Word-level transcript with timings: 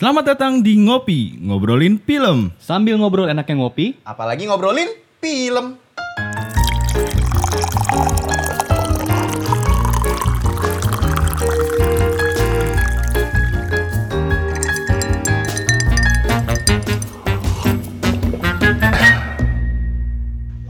Selamat 0.00 0.32
datang 0.32 0.64
di 0.64 0.80
Ngopi, 0.80 1.36
ngobrolin 1.44 2.00
film. 2.00 2.56
Sambil 2.56 2.96
ngobrol 2.96 3.28
enaknya 3.28 3.60
ngopi, 3.60 4.00
Apalagi 4.00 4.48
ngobrolin 4.48 4.88
film. 5.20 5.76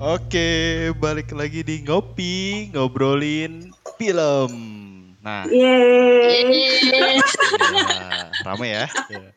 Oke, 0.03 0.91
balik 0.99 1.31
lagi 1.31 1.62
di 1.62 1.87
ngopi, 1.87 2.67
ngobrolin 2.75 3.71
film. 3.95 4.51
Nah, 5.31 5.47
Yeay. 5.47 7.23
ya, 7.71 8.35
rame 8.43 8.67
ya. 8.67 8.87
Ya. 9.07 9.30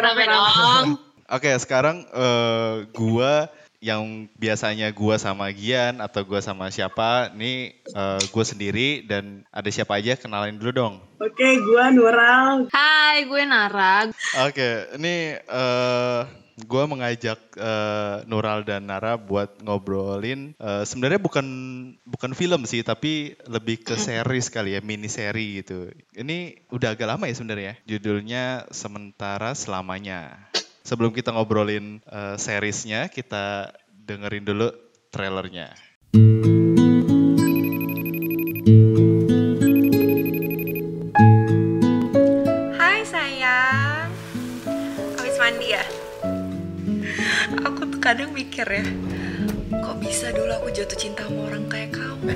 Rame 0.00 0.24
dong. 0.24 0.88
Oke, 1.28 1.52
sekarang 1.60 2.08
eh, 2.08 2.88
gua 2.96 3.52
yang 3.84 4.30
biasanya 4.40 4.88
gua 4.96 5.20
sama 5.20 5.52
Gian 5.52 6.00
atau 6.00 6.24
gua 6.24 6.40
sama 6.40 6.72
siapa, 6.72 7.28
nih 7.36 7.76
eh, 7.92 8.22
gua 8.32 8.44
sendiri 8.48 9.04
dan 9.04 9.44
ada 9.52 9.68
siapa 9.68 10.00
aja 10.00 10.16
kenalin 10.16 10.56
dulu 10.56 10.72
dong. 10.72 10.94
Oke, 11.20 11.60
gua 11.68 11.92
Nural. 11.92 12.72
Hai, 12.72 13.28
gue 13.28 13.44
Nara. 13.44 14.08
Oke, 14.48 14.88
ini 14.96 15.36
eh 15.36 16.20
gue 16.60 16.84
mengajak 16.84 17.40
eh, 17.56 18.16
Nural 18.28 18.64
dan 18.66 18.88
Nara 18.88 19.16
buat 19.16 19.60
ngobrolin. 19.64 20.52
eh, 20.56 20.84
Sebenarnya 20.84 21.20
bukan 21.20 21.46
bukan 22.04 22.32
film 22.36 22.68
sih, 22.68 22.84
tapi 22.84 23.36
lebih 23.48 23.80
ke 23.80 23.96
series 23.96 24.52
kali 24.52 24.76
ya, 24.76 24.80
mini 24.84 25.08
seri 25.08 25.64
gitu. 25.64 25.88
Ini 26.12 26.68
udah 26.68 26.92
agak 26.92 27.08
lama 27.16 27.24
ya 27.28 27.34
sebenarnya. 27.36 27.72
Judulnya 27.88 28.68
Sementara 28.74 29.56
Selamanya. 29.56 30.50
Sebelum 30.82 31.14
kita 31.14 31.32
ngobrolin 31.32 32.02
eh, 32.04 32.36
seriesnya, 32.36 33.08
kita 33.08 33.72
dengerin 33.88 34.44
dulu 34.44 34.68
trailernya. 35.14 35.72
Hai 42.76 43.00
sayang 43.06 44.10
Habis 45.16 45.36
mandi 45.38 45.66
ya? 45.72 45.84
Aku 47.60 47.84
tuh 47.84 48.00
kadang 48.00 48.32
mikir 48.32 48.64
ya 48.64 48.84
Kok 49.68 49.96
bisa 50.00 50.32
dulu 50.32 50.48
aku 50.48 50.68
jatuh 50.72 50.96
cinta 50.96 51.28
sama 51.28 51.52
orang 51.52 51.68
kayak 51.68 51.92
kamu 51.92 52.32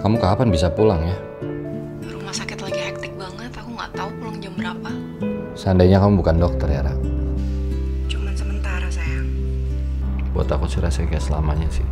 kamu 0.00 0.16
kapan 0.16 0.48
bisa 0.48 0.72
pulang 0.72 1.04
ya? 1.04 1.16
Rumah 2.08 2.32
sakit 2.32 2.64
lagi 2.64 2.80
hektik 2.80 3.12
banget 3.20 3.52
Aku 3.52 3.76
gak 3.76 3.92
tahu 3.92 4.08
pulang 4.16 4.40
jam 4.40 4.56
berapa 4.56 4.90
Seandainya 5.52 6.00
kamu 6.00 6.24
bukan 6.24 6.36
dokter 6.40 6.68
ya, 6.72 6.80
Ra. 6.80 6.94
Cuman 8.08 8.32
sementara 8.32 8.88
sayang 8.88 9.28
Buat 10.32 10.48
aku 10.56 10.64
sih 10.64 10.80
rasanya 10.80 11.16
kayak 11.16 11.24
selamanya 11.28 11.68
sih. 11.68 11.89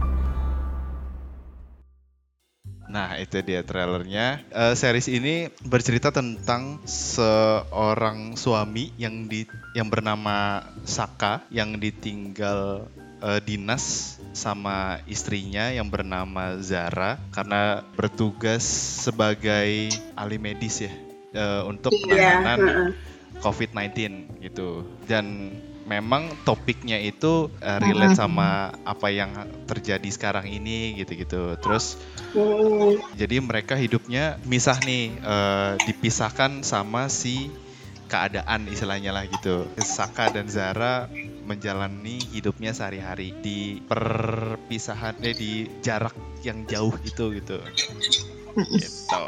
Itu 3.29 3.45
dia 3.45 3.61
trailernya. 3.61 4.41
Eh, 4.49 4.73
series 4.73 5.13
ini 5.13 5.53
bercerita 5.61 6.09
tentang 6.09 6.81
seorang 6.89 8.33
suami 8.35 8.89
yang 8.97 9.29
di 9.29 9.45
yang 9.77 9.93
bernama 9.93 10.65
Saka 10.89 11.45
yang 11.53 11.77
ditinggal 11.77 12.89
eh, 13.21 13.41
dinas 13.45 14.17
sama 14.33 15.05
istrinya 15.05 15.69
yang 15.69 15.93
bernama 15.93 16.57
Zara 16.65 17.21
karena 17.29 17.85
bertugas 17.93 18.65
sebagai 19.05 19.93
ahli 20.17 20.41
medis 20.41 20.89
ya 20.89 20.93
eh, 21.37 21.63
untuk 21.69 21.93
Iya, 21.93 22.41
penanganan 22.41 22.59
heeh. 22.65 22.91
COVID-19 23.45 23.97
gitu. 24.41 24.89
Dan 25.05 25.53
memang 25.89 26.37
topiknya 26.45 27.01
itu 27.01 27.49
eh, 27.65 27.79
relate 27.81 28.13
sama 28.21 28.77
apa 28.85 29.09
yang 29.09 29.33
terjadi 29.65 30.09
sekarang 30.13 30.47
ini 30.47 31.01
gitu-gitu. 31.01 31.57
Terus 31.65 31.97
Hmm, 32.37 33.01
jadi 33.17 33.41
mereka 33.41 33.73
hidupnya 33.73 34.37
misah 34.45 34.85
nih, 34.85 35.17
eh, 35.17 35.73
dipisahkan 35.89 36.61
sama 36.61 37.09
si 37.09 37.49
keadaan 38.13 38.69
istilahnya 38.69 39.17
lah 39.17 39.25
gitu. 39.29 39.65
Saka 39.81 40.29
dan 40.29 40.49
Zara 40.53 41.09
menjalani 41.49 42.29
hidupnya 42.29 42.77
sehari-hari 42.77 43.33
di 43.41 43.81
perpisahan 43.89 45.17
eh 45.25 45.33
di 45.33 45.53
jarak 45.81 46.13
yang 46.45 46.69
jauh 46.69 46.93
itu 47.01 47.25
gitu. 47.41 47.57
Gitu. 48.67 49.27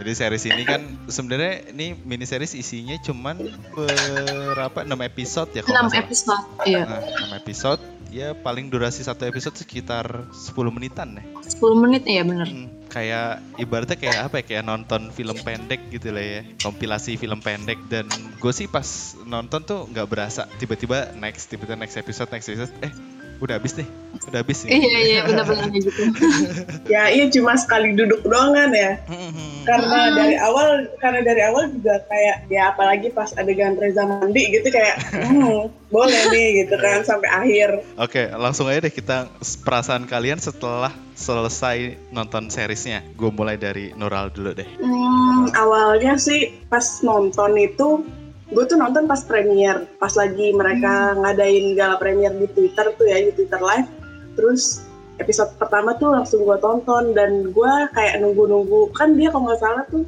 Jadi 0.00 0.12
series 0.16 0.44
ini 0.48 0.62
kan 0.64 0.80
sebenarnya 1.12 1.76
ini 1.76 1.92
mini 1.92 2.24
series 2.24 2.56
isinya 2.56 2.96
cuman 3.04 3.36
berapa 3.76 4.88
6 4.88 4.96
episode 5.04 5.50
ya 5.52 5.60
kalau 5.60 5.84
6 5.84 5.92
nggak 5.92 5.92
salah. 5.92 6.04
episode. 6.08 6.44
Iya. 6.64 6.82
Nah, 6.88 7.00
6 7.36 7.40
episode 7.44 7.82
ya 8.10 8.28
paling 8.32 8.72
durasi 8.72 9.04
satu 9.04 9.28
episode 9.28 9.60
sekitar 9.60 10.32
10 10.32 10.56
menitan 10.72 11.20
ya. 11.20 11.24
10 11.44 11.82
menit 11.84 12.08
ya 12.08 12.24
bener. 12.24 12.48
Hmm, 12.48 12.72
kayak 12.88 13.44
ibaratnya 13.60 13.96
kayak 14.00 14.18
apa 14.32 14.34
ya 14.40 14.44
kayak 14.48 14.64
nonton 14.66 15.12
film 15.12 15.36
pendek 15.36 15.92
gitu 15.94 16.10
lah 16.10 16.24
ya 16.24 16.40
kompilasi 16.58 17.20
film 17.20 17.38
pendek 17.44 17.78
dan 17.86 18.08
gue 18.40 18.52
sih 18.56 18.66
pas 18.66 19.14
nonton 19.28 19.62
tuh 19.62 19.86
nggak 19.86 20.08
berasa 20.10 20.50
tiba-tiba 20.58 21.14
next 21.20 21.52
tiba-tiba 21.52 21.78
next 21.78 21.94
episode 22.00 22.28
next 22.34 22.50
episode 22.50 22.72
eh 22.82 22.92
udah 23.40 23.56
habis 23.56 23.72
nih 23.76 23.88
udah 24.30 24.40
habis 24.44 24.62
nih 24.62 24.70
Iya 24.78 24.98
iya 25.00 25.20
bener-bener 25.24 25.66
kayak 25.72 25.84
gitu. 25.88 26.02
Ya, 26.92 27.06
iya 27.10 27.26
cuma 27.30 27.54
sekali 27.54 27.94
duduk 27.94 28.26
doang 28.26 28.52
kan 28.52 28.70
ya. 28.74 28.98
Hmm, 29.06 29.62
Karena 29.62 30.10
dari 30.10 30.34
awal, 30.38 30.90
karena 30.98 31.20
dari 31.22 31.42
awal 31.46 31.70
juga 31.70 32.02
kayak 32.10 32.50
ya 32.50 32.74
apalagi 32.74 33.14
pas 33.14 33.30
adegan 33.38 33.78
Reza 33.78 34.02
mandi 34.02 34.42
gitu 34.50 34.66
kayak, 34.68 34.98
hmm, 35.30 35.70
boleh 35.90 36.22
nih 36.34 36.66
gitu 36.66 36.74
kan 36.82 37.06
sampai 37.06 37.30
akhir. 37.30 37.68
Oke, 37.94 38.26
langsung 38.34 38.66
aja 38.66 38.82
deh 38.82 38.94
kita 38.94 39.30
perasaan 39.62 40.10
kalian 40.10 40.42
setelah 40.42 40.90
selesai 41.14 42.10
nonton 42.10 42.50
seriesnya. 42.50 43.06
Gue 43.14 43.30
mulai 43.30 43.54
dari 43.54 43.94
Nural 43.94 44.34
dulu 44.34 44.50
deh. 44.50 44.66
Hmm, 44.82 45.54
awalnya 45.54 46.18
sih 46.18 46.66
pas 46.66 47.02
nonton 47.06 47.54
itu 47.54 48.02
gue 48.50 48.64
tuh 48.66 48.74
nonton 48.74 49.06
pas 49.06 49.22
premier, 49.22 49.86
pas 49.96 50.10
lagi 50.12 50.50
mereka 50.50 51.14
ngadain 51.14 51.78
gala 51.78 51.96
premier 51.96 52.34
di 52.34 52.50
Twitter 52.50 52.90
tuh 52.94 53.06
ya 53.06 53.22
di 53.22 53.30
Twitter 53.30 53.58
live. 53.58 53.86
Terus 54.34 54.82
episode 55.22 55.54
pertama 55.54 55.94
tuh 55.94 56.10
langsung 56.10 56.42
gue 56.42 56.58
tonton 56.58 57.14
dan 57.14 57.50
gue 57.50 57.72
kayak 57.94 58.18
nunggu-nunggu 58.18 58.90
kan 58.90 59.14
dia 59.14 59.30
kalau 59.30 59.46
nggak 59.46 59.60
salah 59.60 59.84
tuh 59.86 60.02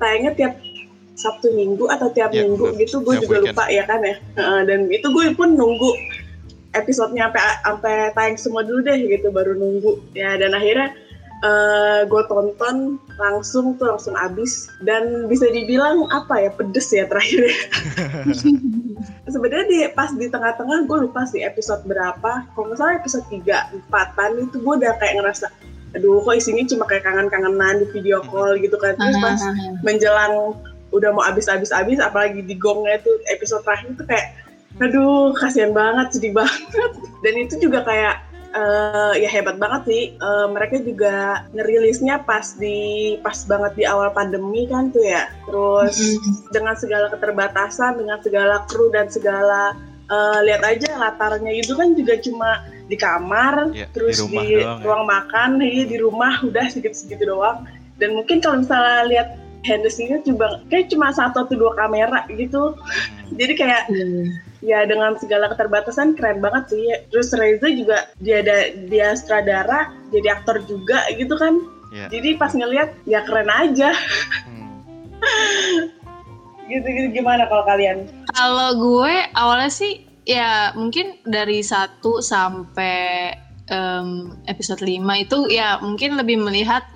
tayangnya 0.00 0.32
tiap 0.32 0.54
Sabtu 1.12 1.52
Minggu 1.52 1.84
atau 1.92 2.08
tiap 2.10 2.32
Ya, 2.32 2.48
minggu 2.48 2.72
gitu 2.80 3.04
gue 3.04 3.20
juga 3.20 3.38
weekend. 3.44 3.52
lupa 3.52 3.64
ya 3.68 3.84
kan 3.84 4.00
ya. 4.00 4.16
Heeh, 4.40 4.60
dan 4.64 4.80
itu 4.88 5.06
gue 5.12 5.24
pun 5.36 5.52
nunggu 5.52 5.90
episodenya 6.72 7.28
sampai 7.28 7.44
sampai 7.60 7.94
tayang 8.16 8.38
semua 8.40 8.62
dulu 8.64 8.80
deh 8.80 8.96
gitu 8.96 9.28
baru 9.28 9.52
nunggu 9.52 10.00
ya 10.16 10.40
dan 10.40 10.56
akhirnya 10.56 10.96
gue 12.06 12.22
tonton 12.30 13.02
langsung 13.18 13.74
tuh 13.76 13.90
langsung 13.90 14.14
abis. 14.14 14.70
Dan 14.86 15.26
bisa 15.26 15.50
dibilang 15.50 16.06
apa 16.14 16.48
ya 16.48 16.50
pedes 16.54 16.88
ya 16.94 17.06
terakhir 17.10 17.50
ya. 17.50 17.58
sebenarnya 19.32 19.66
di 19.66 19.78
pas 19.94 20.10
di 20.14 20.26
tengah-tengah 20.30 20.86
gue 20.86 20.98
lupa 21.08 21.26
sih 21.26 21.42
episode 21.42 21.82
berapa. 21.86 22.46
Kalau 22.54 22.64
nggak 22.70 22.78
salah 22.78 22.94
episode 22.98 23.26
3 23.30 23.74
empatan 23.74 24.30
itu 24.38 24.56
gue 24.62 24.74
udah 24.82 24.94
kayak 25.02 25.22
ngerasa 25.22 25.48
aduh 25.92 26.24
kok 26.24 26.32
isinya 26.40 26.64
cuma 26.64 26.88
kayak 26.88 27.04
kangen-kangenan 27.04 27.84
di 27.84 27.86
video 27.92 28.24
call 28.30 28.56
gitu 28.56 28.76
kan. 28.78 28.96
Terus 28.96 29.18
pas 29.20 29.40
menjelang 29.84 30.56
udah 30.92 31.10
mau 31.12 31.24
abis-abis-abis 31.24 32.00
apalagi 32.04 32.44
di 32.44 32.54
gongnya 32.56 33.00
tuh 33.00 33.16
episode 33.32 33.64
terakhir 33.64 33.96
itu 33.96 34.04
kayak 34.04 34.26
aduh 34.80 35.36
kasihan 35.36 35.72
banget 35.76 36.16
sedih 36.16 36.32
banget. 36.32 36.90
Dan 37.20 37.34
itu 37.36 37.54
juga 37.60 37.84
kayak 37.84 38.31
eh, 38.52 39.12
ya 39.24 39.28
hebat 39.32 39.56
banget 39.56 39.82
sih. 39.88 40.02
Eh, 40.16 40.46
mereka 40.52 40.76
juga 40.80 41.44
ngerilisnya 41.56 42.22
pas 42.28 42.54
di 42.56 43.16
pas 43.24 43.36
banget 43.48 43.72
di 43.80 43.84
awal 43.88 44.12
pandemi 44.12 44.68
kan 44.68 44.92
tuh 44.92 45.02
ya. 45.02 45.28
Terus 45.48 45.96
dengan 46.54 46.76
segala 46.76 47.08
keterbatasan 47.10 47.98
dengan 47.98 48.18
segala 48.20 48.62
kru 48.68 48.92
dan 48.92 49.08
segala 49.08 49.76
eh, 50.08 50.38
lihat 50.46 50.62
aja 50.62 50.90
latarnya. 51.00 51.52
Itu 51.56 51.74
kan 51.74 51.96
juga 51.96 52.20
cuma 52.20 52.62
di 52.86 52.96
kamar 53.00 53.72
Ya, 53.72 53.88
di 53.88 53.94
terus 53.96 54.20
di, 54.20 54.28
rumah 54.28 54.44
doang 54.44 54.78
ya. 54.78 54.84
ruang 54.84 55.04
makan 55.08 55.50
iya, 55.64 55.84
di 55.88 55.96
rumah 55.96 56.32
udah 56.44 56.66
segitu-segitu 56.68 57.24
doang. 57.24 57.64
Dan 57.96 58.18
mungkin 58.18 58.42
kalau 58.42 58.60
misalnya 58.60 59.06
lihat 59.08 59.28
Henderson 59.62 60.22
juga 60.26 60.62
kayak 60.68 60.90
cuma 60.90 61.14
satu 61.14 61.46
atau 61.46 61.54
dua 61.54 61.72
kamera 61.78 62.26
gitu. 62.30 62.74
Hmm. 62.74 63.38
jadi 63.38 63.52
kayak 63.54 63.82
ya 64.62 64.86
dengan 64.86 65.14
segala 65.18 65.50
keterbatasan 65.54 66.18
keren 66.18 66.42
banget 66.42 66.74
sih. 66.74 66.84
Terus 67.10 67.34
Reza 67.34 67.68
juga 67.70 68.10
dia 68.18 68.42
ada 68.42 68.74
dia 68.90 69.14
sutradara 69.14 69.94
jadi 70.10 70.38
aktor 70.38 70.62
juga 70.66 71.06
gitu 71.14 71.34
kan. 71.38 71.62
Ya. 71.92 72.08
jadi 72.08 72.40
pas 72.40 72.56
ngeliat 72.56 72.96
ya 73.04 73.20
keren 73.28 73.52
aja. 73.52 73.92
Hmm. 74.48 74.80
gitu, 76.72 76.86
gitu. 76.88 77.08
Gimana 77.20 77.46
kalau 77.46 77.64
kalian? 77.68 78.08
Kalau 78.32 78.80
gue 78.80 79.14
awalnya 79.36 79.68
sih 79.68 80.08
ya 80.24 80.72
mungkin 80.78 81.18
dari 81.26 81.60
1 81.60 82.00
sampai 82.02 83.34
em, 83.68 84.32
episode 84.46 84.82
5 84.82 85.02
itu 85.20 85.38
ya 85.50 85.78
mungkin 85.82 86.16
lebih 86.16 86.40
melihat 86.40 86.86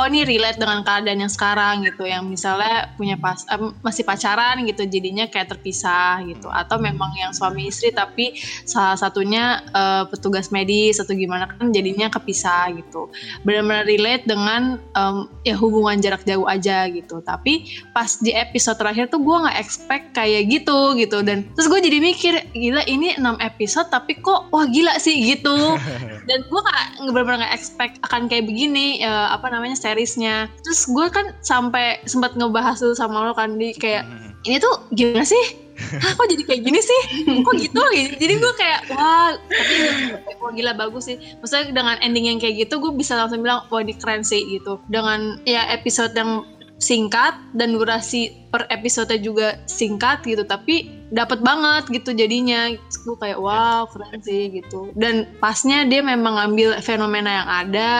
oh 0.00 0.08
ini 0.08 0.24
relate 0.24 0.56
dengan 0.56 0.80
keadaan 0.80 1.20
yang 1.20 1.32
sekarang 1.32 1.84
gitu 1.84 2.08
yang 2.08 2.24
misalnya 2.24 2.88
punya 2.96 3.20
pas 3.20 3.44
eh, 3.44 3.60
masih 3.84 4.08
pacaran 4.08 4.64
gitu 4.64 4.88
jadinya 4.88 5.28
kayak 5.28 5.52
terpisah 5.52 6.24
gitu. 6.24 6.48
Atau 6.48 6.80
memang 6.80 7.12
yang 7.20 7.36
suami 7.36 7.68
istri 7.68 7.92
tapi 7.92 8.32
salah 8.64 8.96
satunya 8.96 9.60
eh, 9.68 10.04
petugas 10.08 10.48
medis 10.48 10.96
atau 10.96 11.12
gimana 11.12 11.44
kan 11.52 11.68
jadinya 11.68 12.08
kepisah 12.08 12.72
gitu. 12.80 13.12
Benar-benar 13.44 13.84
relate 13.84 14.24
dengan 14.24 14.80
em, 14.96 15.28
ya 15.44 15.54
hubungan 15.60 16.00
jarak 16.00 16.24
jauh 16.24 16.48
aja 16.48 16.88
gitu. 16.88 17.20
Tapi 17.20 17.84
pas 17.92 18.16
di 18.16 18.32
episode 18.32 18.80
terakhir 18.80 19.12
tuh 19.12 19.20
gue 19.20 19.36
nggak 19.36 19.58
expect 19.60 20.16
kayak 20.16 20.48
gitu 20.48 20.96
gitu. 20.96 21.20
Dan 21.20 21.44
terus 21.52 21.68
gue 21.68 21.80
jadi 21.84 21.98
mikir 22.00 22.34
gila 22.56 22.88
ini 22.88 23.20
6 23.20 23.36
episode 23.42 23.92
tapi 23.92 24.16
kok 24.16 24.48
wah 24.48 24.64
gila 24.64 24.96
sih 24.96 25.36
gitu. 25.36 25.76
Dan 26.28 26.38
gue 26.48 26.60
nggak 26.60 26.84
nggak 27.04 27.12
benar-benar 27.12 27.38
nggak 27.44 27.54
expect 27.54 28.00
akan 28.06 28.30
kayak 28.30 28.48
begini 28.48 29.02
eh, 29.04 29.28
apa 29.28 29.50
namanya 29.52 29.76
seriesnya 29.90 30.46
terus 30.62 30.86
gue 30.86 31.06
kan 31.10 31.34
sampai 31.42 31.98
sempat 32.06 32.38
ngebahas 32.38 32.78
dulu 32.78 32.94
sama 32.94 33.26
lo 33.26 33.34
kan 33.34 33.58
di 33.58 33.74
kayak 33.74 34.06
ini 34.46 34.62
tuh 34.62 34.86
gimana 34.94 35.26
sih 35.26 35.70
Hah, 35.80 36.12
kok 36.12 36.28
jadi 36.28 36.44
kayak 36.44 36.60
gini 36.60 36.76
sih? 36.76 37.00
Kok 37.40 37.56
gitu? 37.56 37.80
Jadi 38.20 38.34
gue 38.36 38.52
kayak, 38.52 38.92
wah, 38.92 39.32
tapi 39.32 40.36
wah 40.36 40.52
gila 40.52 40.76
bagus 40.76 41.08
sih. 41.08 41.16
Maksudnya 41.40 41.72
dengan 41.72 41.96
ending 42.04 42.28
yang 42.28 42.36
kayak 42.36 42.68
gitu, 42.68 42.84
gue 42.84 42.92
bisa 42.92 43.16
langsung 43.16 43.40
bilang, 43.40 43.64
wah 43.72 43.80
ini 43.80 43.96
keren 43.96 44.20
sih 44.20 44.44
gitu. 44.44 44.76
Dengan 44.92 45.40
ya 45.48 45.72
episode 45.72 46.12
yang 46.12 46.44
singkat 46.80 47.36
dan 47.52 47.76
durasi 47.76 48.32
per 48.48 48.64
episode 48.72 49.12
juga 49.20 49.60
singkat 49.68 50.24
gitu 50.24 50.42
tapi 50.48 50.99
dapat 51.10 51.42
banget 51.42 51.90
gitu 51.90 52.14
jadinya. 52.14 52.70
Gue 53.02 53.16
kayak 53.18 53.38
wow 53.38 53.86
keren 53.90 54.22
sih 54.22 54.62
gitu. 54.62 54.94
Dan 54.94 55.26
pasnya 55.42 55.84
dia 55.86 56.00
memang 56.00 56.38
ngambil 56.38 56.78
fenomena 56.80 57.30
yang 57.42 57.48
ada 57.48 57.90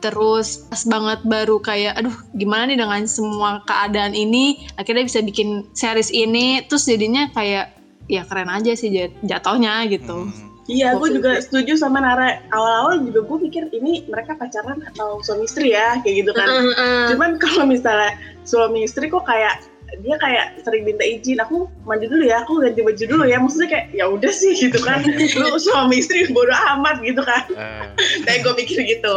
terus 0.00 0.68
pas 0.68 0.84
banget 0.84 1.20
baru 1.24 1.60
kayak 1.60 2.00
aduh 2.00 2.16
gimana 2.36 2.72
nih 2.72 2.80
dengan 2.80 3.04
semua 3.04 3.60
keadaan 3.68 4.16
ini? 4.16 4.64
Akhirnya 4.80 5.04
bisa 5.04 5.20
bikin 5.20 5.68
series 5.76 6.10
ini 6.10 6.64
terus 6.66 6.88
jadinya 6.88 7.28
kayak 7.32 7.76
ya 8.08 8.24
keren 8.28 8.52
aja 8.52 8.72
sih 8.76 8.92
jat- 8.92 9.16
jatuhnya 9.24 9.84
gitu. 9.88 10.28
Hmm. 10.28 10.52
Iya, 10.64 10.96
gue 10.96 11.20
juga 11.20 11.36
setuju 11.44 11.76
sama 11.76 12.00
Nara. 12.00 12.40
Awal-awal 12.48 13.04
juga 13.04 13.20
gue 13.28 13.38
pikir 13.48 13.68
ini 13.76 14.08
mereka 14.08 14.32
pacaran 14.32 14.80
atau 14.80 15.20
suami 15.20 15.44
istri 15.44 15.76
ya, 15.76 16.00
kayak 16.00 16.24
gitu 16.24 16.32
kan. 16.32 16.48
Cuman 17.12 17.36
kalau 17.36 17.68
misalnya 17.68 18.16
suami 18.48 18.88
istri 18.88 19.12
kok 19.12 19.28
kayak 19.28 19.60
dia 20.00 20.16
kayak 20.16 20.58
sering 20.60 20.82
minta 20.82 21.02
izin, 21.02 21.38
aku 21.38 21.66
mandi 21.82 22.06
dulu 22.06 22.22
ya, 22.22 22.42
aku 22.42 22.58
ganti 22.58 22.80
baju 22.80 23.04
dulu 23.04 23.24
ya. 23.24 23.38
Maksudnya 23.38 23.68
kayak 23.68 23.86
ya 23.92 24.04
udah 24.06 24.32
sih 24.32 24.52
gitu 24.52 24.78
kan. 24.80 25.04
Lu 25.40 25.54
suami 25.56 25.98
istri 25.98 26.26
bodo 26.28 26.50
amat 26.50 26.98
gitu 27.00 27.20
kan. 27.20 27.44
Eh, 27.50 27.86
Kayak 28.24 28.38
gue 28.42 28.54
pikir 28.58 28.78
gitu. 28.88 29.16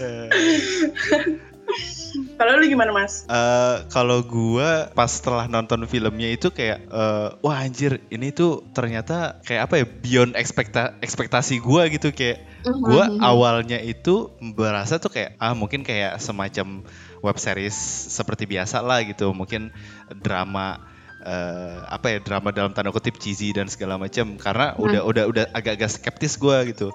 eh. 0.00 0.28
Kalau 2.34 2.58
lu 2.58 2.66
gimana 2.66 2.90
mas? 2.90 3.22
Eh, 3.24 3.76
kalau 3.88 4.24
gua 4.24 4.90
pas 4.90 5.06
setelah 5.06 5.46
nonton 5.46 5.86
filmnya 5.86 6.26
itu 6.28 6.50
kayak 6.50 6.82
eh, 6.82 7.28
wah 7.38 7.56
anjir 7.56 8.02
ini 8.10 8.32
tuh 8.32 8.66
ternyata 8.72 9.38
kayak 9.44 9.70
apa 9.70 9.74
ya 9.78 9.86
beyond 9.86 10.32
ekspekta 10.34 10.98
ekspektasi 10.98 11.62
gua 11.62 11.86
gitu 11.86 12.10
kayak 12.10 12.42
gua 12.82 13.06
Mhm. 13.06 13.22
awalnya 13.22 13.78
itu 13.78 14.34
berasa 14.50 14.98
tuh 14.98 15.12
kayak 15.12 15.38
ah 15.38 15.54
mungkin 15.54 15.86
kayak 15.86 16.18
semacam 16.18 16.82
web 17.20 17.36
series 17.36 17.76
seperti 18.10 18.48
biasa 18.48 18.80
lah 18.84 19.04
gitu. 19.04 19.32
Mungkin 19.32 19.70
drama 20.20 20.89
eh, 21.24 21.78
apa 21.86 22.16
ya 22.16 22.18
drama 22.20 22.52
dalam 22.52 22.72
tanda 22.72 22.92
kutip 22.92 23.20
cheesy 23.20 23.52
dan 23.52 23.68
segala 23.68 23.96
macam. 23.96 24.36
Karena 24.36 24.76
udah 24.76 25.02
udah 25.04 25.24
udah 25.28 25.44
agak-agak 25.52 25.90
skeptis 25.90 26.40
gua 26.40 26.64
gitu. 26.64 26.92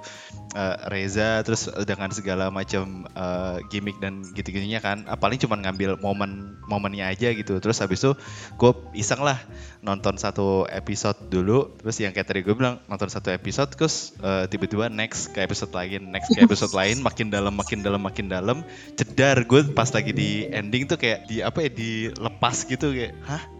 Eh, 0.55 0.75
Reza 0.87 1.43
terus 1.43 1.67
dengan 1.83 2.07
segala 2.15 2.47
macam 2.47 3.03
eh, 3.11 3.57
gimmick 3.67 3.99
dan 3.99 4.23
gitu-gitunya 4.23 4.79
kan 4.79 5.03
ah, 5.03 5.19
paling 5.19 5.35
cuma 5.35 5.59
ngambil 5.59 5.99
momen 5.99 6.55
momennya 6.71 7.11
aja 7.11 7.35
gitu. 7.35 7.59
Terus 7.59 7.83
habis 7.83 7.99
itu 7.99 8.15
gue 8.55 8.71
iseng 8.95 9.19
lah 9.19 9.35
nonton 9.83 10.15
satu 10.15 10.63
episode 10.71 11.27
dulu. 11.27 11.75
Terus 11.83 11.99
yang 11.99 12.15
kayak 12.15 12.31
tadi 12.31 12.39
gue 12.47 12.55
bilang 12.55 12.79
nonton 12.87 13.11
satu 13.11 13.35
episode 13.35 13.67
terus 13.75 14.15
eh, 14.23 14.47
tiba-tiba 14.47 14.87
next 14.87 15.35
ke 15.35 15.43
episode 15.43 15.75
lain 15.75 16.07
next 16.07 16.31
ke 16.31 16.39
episode 16.39 16.71
lain 16.79 17.03
makin 17.03 17.27
dalam 17.27 17.51
makin 17.51 17.83
dalam 17.83 17.99
makin 17.99 18.31
dalam. 18.31 18.63
Cedar 18.95 19.43
gue 19.43 19.59
pas 19.75 19.91
lagi 19.91 20.15
di 20.15 20.47
ending 20.47 20.87
tuh 20.87 20.95
kayak 20.95 21.27
di 21.27 21.43
apa 21.43 21.67
ya 21.67 21.69
dilepas 21.75 22.63
gitu 22.63 22.95
kayak 22.95 23.11
hah 23.27 23.54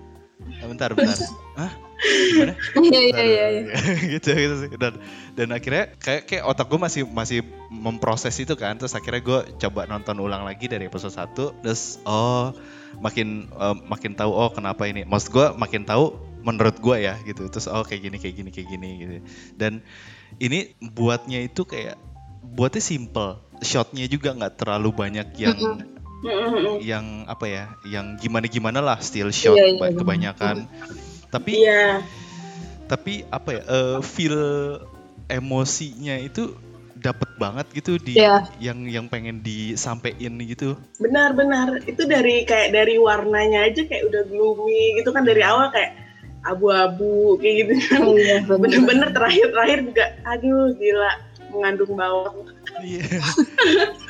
bentar 0.69 0.89
bentar. 0.94 1.17
Hah? 1.56 1.71
Gimana? 1.95 2.53
Iya 2.75 3.00
iya 3.07 3.23
iya 3.23 3.45
iya. 3.50 3.63
gitu 4.19 4.29
gitu 4.35 4.56
sih. 4.67 4.69
Dan 4.75 5.00
dan 5.33 5.47
akhirnya 5.56 5.95
kayak 5.97 6.27
kayak 6.27 6.44
otak 6.44 6.67
gue 6.67 6.79
masih 6.79 7.03
masih 7.07 7.39
memproses 7.71 8.35
itu 8.38 8.53
kan. 8.59 8.75
Terus 8.75 8.94
akhirnya 8.94 9.21
gue 9.23 9.39
coba 9.62 9.88
nonton 9.88 10.19
ulang 10.19 10.44
lagi 10.44 10.67
dari 10.67 10.91
episode 10.91 11.15
1 11.15 11.63
terus 11.63 12.03
oh 12.03 12.51
makin 13.00 13.47
eh, 13.50 13.75
makin 13.88 14.13
tahu 14.13 14.31
oh 14.35 14.51
kenapa 14.51 14.85
ini. 14.85 15.07
Maksud 15.07 15.29
gue 15.31 15.47
makin 15.56 15.88
tahu 15.88 16.19
menurut 16.44 16.77
gue 16.77 16.97
ya 17.00 17.15
gitu. 17.23 17.47
Terus 17.47 17.71
oh 17.71 17.81
kayak 17.81 18.12
gini 18.12 18.17
kayak 18.19 18.35
gini 18.35 18.50
kayak 18.51 18.67
gini 18.69 18.89
gitu. 19.01 19.13
Dan 19.56 19.79
ini 20.38 20.75
buatnya 20.83 21.47
itu 21.47 21.63
kayak 21.63 21.95
buatnya 22.44 22.83
simple. 22.83 23.41
Shotnya 23.63 24.03
juga 24.12 24.35
nggak 24.35 24.59
terlalu 24.59 24.91
banyak 24.91 25.31
yang 25.39 25.56
yang 26.81 27.25
apa 27.25 27.45
ya 27.45 27.63
yang 27.83 28.15
gimana 28.15 28.45
gimana 28.45 28.79
lah 28.79 28.97
still 28.97 29.29
shot 29.29 29.53
ba- 29.53 29.89
benar. 29.89 29.94
kebanyakan 29.95 30.56
tapi 31.29 31.51
Iya. 31.62 32.01
tapi 32.85 33.13
apa 33.27 33.50
ya 33.51 33.62
eh, 33.63 33.97
feel 34.01 34.38
emosinya 35.27 36.15
itu 36.17 36.53
dapet 36.95 37.29
banget 37.35 37.67
gitu 37.73 37.97
di 37.97 38.17
Iya. 38.17 38.47
yang 38.57 38.88
yang 38.88 39.06
pengen 39.06 39.41
disampaikan 39.41 40.39
gitu 40.39 40.73
Benar-benar 40.97 41.83
itu 41.83 42.01
dari 42.03 42.41
kayak 42.44 42.71
dari 42.71 42.97
warnanya 42.97 43.67
aja 43.67 43.83
kayak 43.83 44.09
udah 44.09 44.23
gloomy 44.25 44.97
gitu 44.97 45.09
kan 45.09 45.21
dari 45.21 45.41
awal 45.41 45.69
kayak 45.69 45.94
abu-abu 46.41 47.38
kayak 47.38 47.56
gitu 47.65 47.73
kan. 47.89 48.00
Iya, 48.06 48.38
bener. 48.45 48.57
Bener-bener 48.62 49.09
terakhir-terakhir 49.12 49.79
juga 49.83 50.06
aduh 50.23 50.73
gila 50.73 51.12
mengandung 51.50 51.94
bawang. 51.94 52.35
Iya. 52.79 53.06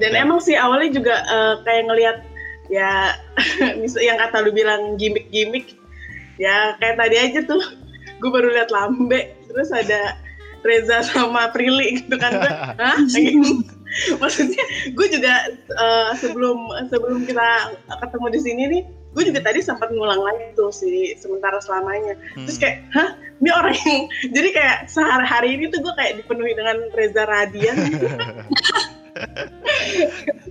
Dan 0.00 0.12
emang 0.16 0.42
sih 0.42 0.58
awalnya 0.58 0.90
juga 0.98 1.14
eh, 1.26 1.54
kayak 1.62 1.84
ngelihat 1.86 2.18
ya 2.66 3.14
yang 4.06 4.18
kata 4.18 4.42
lu 4.42 4.50
bilang 4.50 4.98
gimmick-gimmick 4.98 5.78
ya 6.36 6.74
kayak 6.82 6.98
tadi 6.98 7.16
aja 7.16 7.40
tuh. 7.46 7.62
Gue 8.18 8.30
baru 8.32 8.48
lihat 8.48 8.72
lambe 8.72 9.36
terus 9.46 9.70
ada 9.72 10.16
Reza 10.66 10.98
sama 11.06 11.48
Prilly 11.54 12.02
gitu 12.02 12.16
kan 12.18 12.42
gue 12.42 12.52
hah? 12.82 12.98
Gitu. 13.06 13.62
maksudnya 14.18 14.64
gue 14.92 15.06
juga 15.08 15.34
eh, 15.54 16.10
sebelum 16.18 16.58
sebelum 16.90 17.22
kita 17.22 17.70
ketemu 18.02 18.26
di 18.34 18.40
sini 18.42 18.62
nih 18.68 18.82
gue 19.16 19.32
juga 19.32 19.40
tadi 19.40 19.64
sempat 19.64 19.88
ngulang 19.88 20.20
lagi 20.20 20.52
tuh 20.52 20.68
si 20.68 21.16
sementara 21.16 21.56
selamanya. 21.64 22.12
Terus 22.36 22.60
kayak 22.60 22.84
hah? 22.92 23.16
Ini 23.40 23.50
orang 23.52 23.72
yang 23.72 24.00
jadi 24.36 24.48
kayak 24.52 24.78
sehari-hari 24.92 25.56
ini 25.56 25.72
tuh 25.72 25.80
gue 25.80 25.94
kayak 25.96 26.20
dipenuhi 26.20 26.52
dengan 26.52 26.76
Reza 26.92 27.24
Radian. 27.24 27.76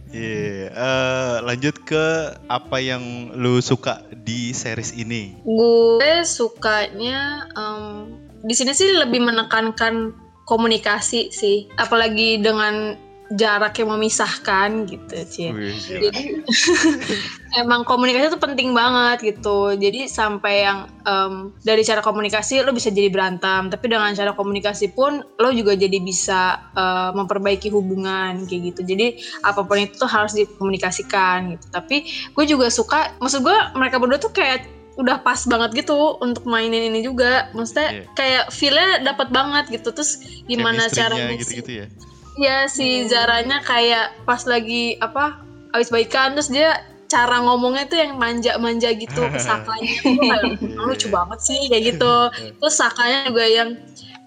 Iya, 0.09 0.73
eh, 0.73 1.35
lanjut 1.45 1.85
ke 1.85 2.33
apa 2.49 2.81
yang 2.81 3.29
lu 3.37 3.61
suka 3.61 4.01
di 4.25 4.57
series 4.57 4.89
ini? 4.97 5.37
Gue 5.45 6.25
sukanya 6.25 7.45
em, 7.53 8.09
di 8.41 8.57
sini 8.57 8.73
sih 8.73 8.89
lebih 8.97 9.21
menekankan 9.21 10.17
komunikasi 10.49 11.29
sih. 11.29 11.69
Apalagi 11.77 12.41
dengan 12.41 12.97
jarak 13.33 13.73
yang 13.81 13.89
memisahkan 13.95 14.85
gitu 14.85 15.15
sih 15.25 15.49
jadi 15.89 16.09
emang 17.61 17.87
komunikasi 17.87 18.27
itu 18.27 18.39
penting 18.39 18.75
banget 18.75 19.35
gitu. 19.35 19.73
Jadi 19.73 20.11
sampai 20.11 20.67
yang 20.67 20.91
em, 21.07 21.55
dari 21.63 21.81
cara 21.87 22.03
komunikasi 22.03 22.61
lo 22.61 22.75
bisa 22.75 22.91
jadi 22.91 23.07
berantem 23.07 23.71
tapi 23.71 23.87
dengan 23.87 24.11
cara 24.11 24.35
komunikasi 24.35 24.91
pun 24.91 25.23
lo 25.23 25.49
juga 25.55 25.73
jadi 25.73 25.97
bisa 26.03 26.59
eh, 26.75 27.09
memperbaiki 27.15 27.71
hubungan 27.71 28.43
kayak 28.45 28.75
gitu. 28.75 28.81
Jadi 28.83 29.19
apa 29.47 29.63
pun 29.63 29.79
itu 29.79 29.95
tuh 29.95 30.09
harus 30.11 30.35
dikomunikasikan 30.35 31.55
gitu. 31.55 31.65
Tapi 31.71 32.05
gue 32.35 32.45
juga 32.45 32.67
suka 32.67 33.15
maksud 33.23 33.41
gue 33.41 33.57
mereka 33.79 33.97
berdua 33.97 34.19
tuh 34.19 34.35
kayak 34.35 34.67
udah 34.95 35.19
pas 35.19 35.43
banget 35.43 35.83
gitu 35.85 36.19
untuk 36.23 36.47
mainin 36.47 36.91
ini 36.91 37.03
juga. 37.03 37.51
Maksudnya 37.55 37.89
Iya. 37.91 38.03
kayak 38.15 38.43
feelnya 38.51 38.89
dapat 39.03 39.27
banget 39.31 39.65
gitu. 39.71 39.91
Terus 39.95 40.19
gimana 40.47 40.87
caranya 40.91 41.35
sih 41.39 41.59
gitu-gitu 41.63 41.71
ya 41.83 41.87
Ya 42.35 42.67
si 42.67 43.07
Zaranya 43.07 43.63
kayak 43.63 44.11
pas 44.27 44.43
lagi 44.43 44.99
apa 44.99 45.39
habis 45.71 45.87
baikan 45.91 46.35
terus 46.35 46.51
dia 46.51 46.75
cara 47.05 47.39
ngomongnya 47.39 47.85
tuh 47.87 47.99
yang 48.01 48.17
manja-manja 48.19 48.91
gitu 48.97 49.21
ke 49.29 49.39
Sakanya 49.47 49.93
tuh 50.03 50.15
kayak 50.19 50.43
"Oh, 50.75 50.85
lucu 50.89 51.07
banget 51.07 51.39
sih 51.43 51.59
kayak 51.71 51.83
gitu. 51.95 52.15
Terus 52.59 52.75
Sakanya 52.75 53.29
juga 53.31 53.45
yang 53.45 53.69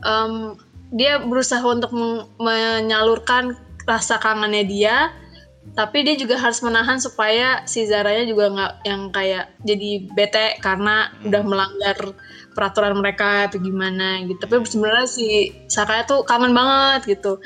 em, 0.07 0.33
dia 0.95 1.21
berusaha 1.21 1.61
untuk 1.61 1.93
menyalurkan 2.41 3.53
rasa 3.85 4.17
kangennya 4.21 4.65
dia 4.65 4.97
tapi 5.77 6.01
dia 6.01 6.17
juga 6.17 6.41
harus 6.41 6.65
menahan 6.65 6.97
supaya 6.97 7.61
si 7.69 7.85
Zaranya 7.85 8.25
juga 8.25 8.49
nggak 8.49 8.73
yang 8.89 9.03
kayak 9.13 9.53
jadi 9.69 9.91
bete 10.17 10.57
karena 10.65 11.13
udah 11.29 11.43
melanggar 11.45 11.99
peraturan 12.57 12.97
mereka 12.97 13.53
atau 13.53 13.61
gimana 13.61 14.25
gitu. 14.25 14.41
Tapi 14.49 14.65
sebenarnya 14.65 15.05
si 15.05 15.53
Sakanya 15.69 16.09
tuh 16.09 16.25
kangen 16.25 16.57
banget 16.57 17.21
gitu 17.21 17.37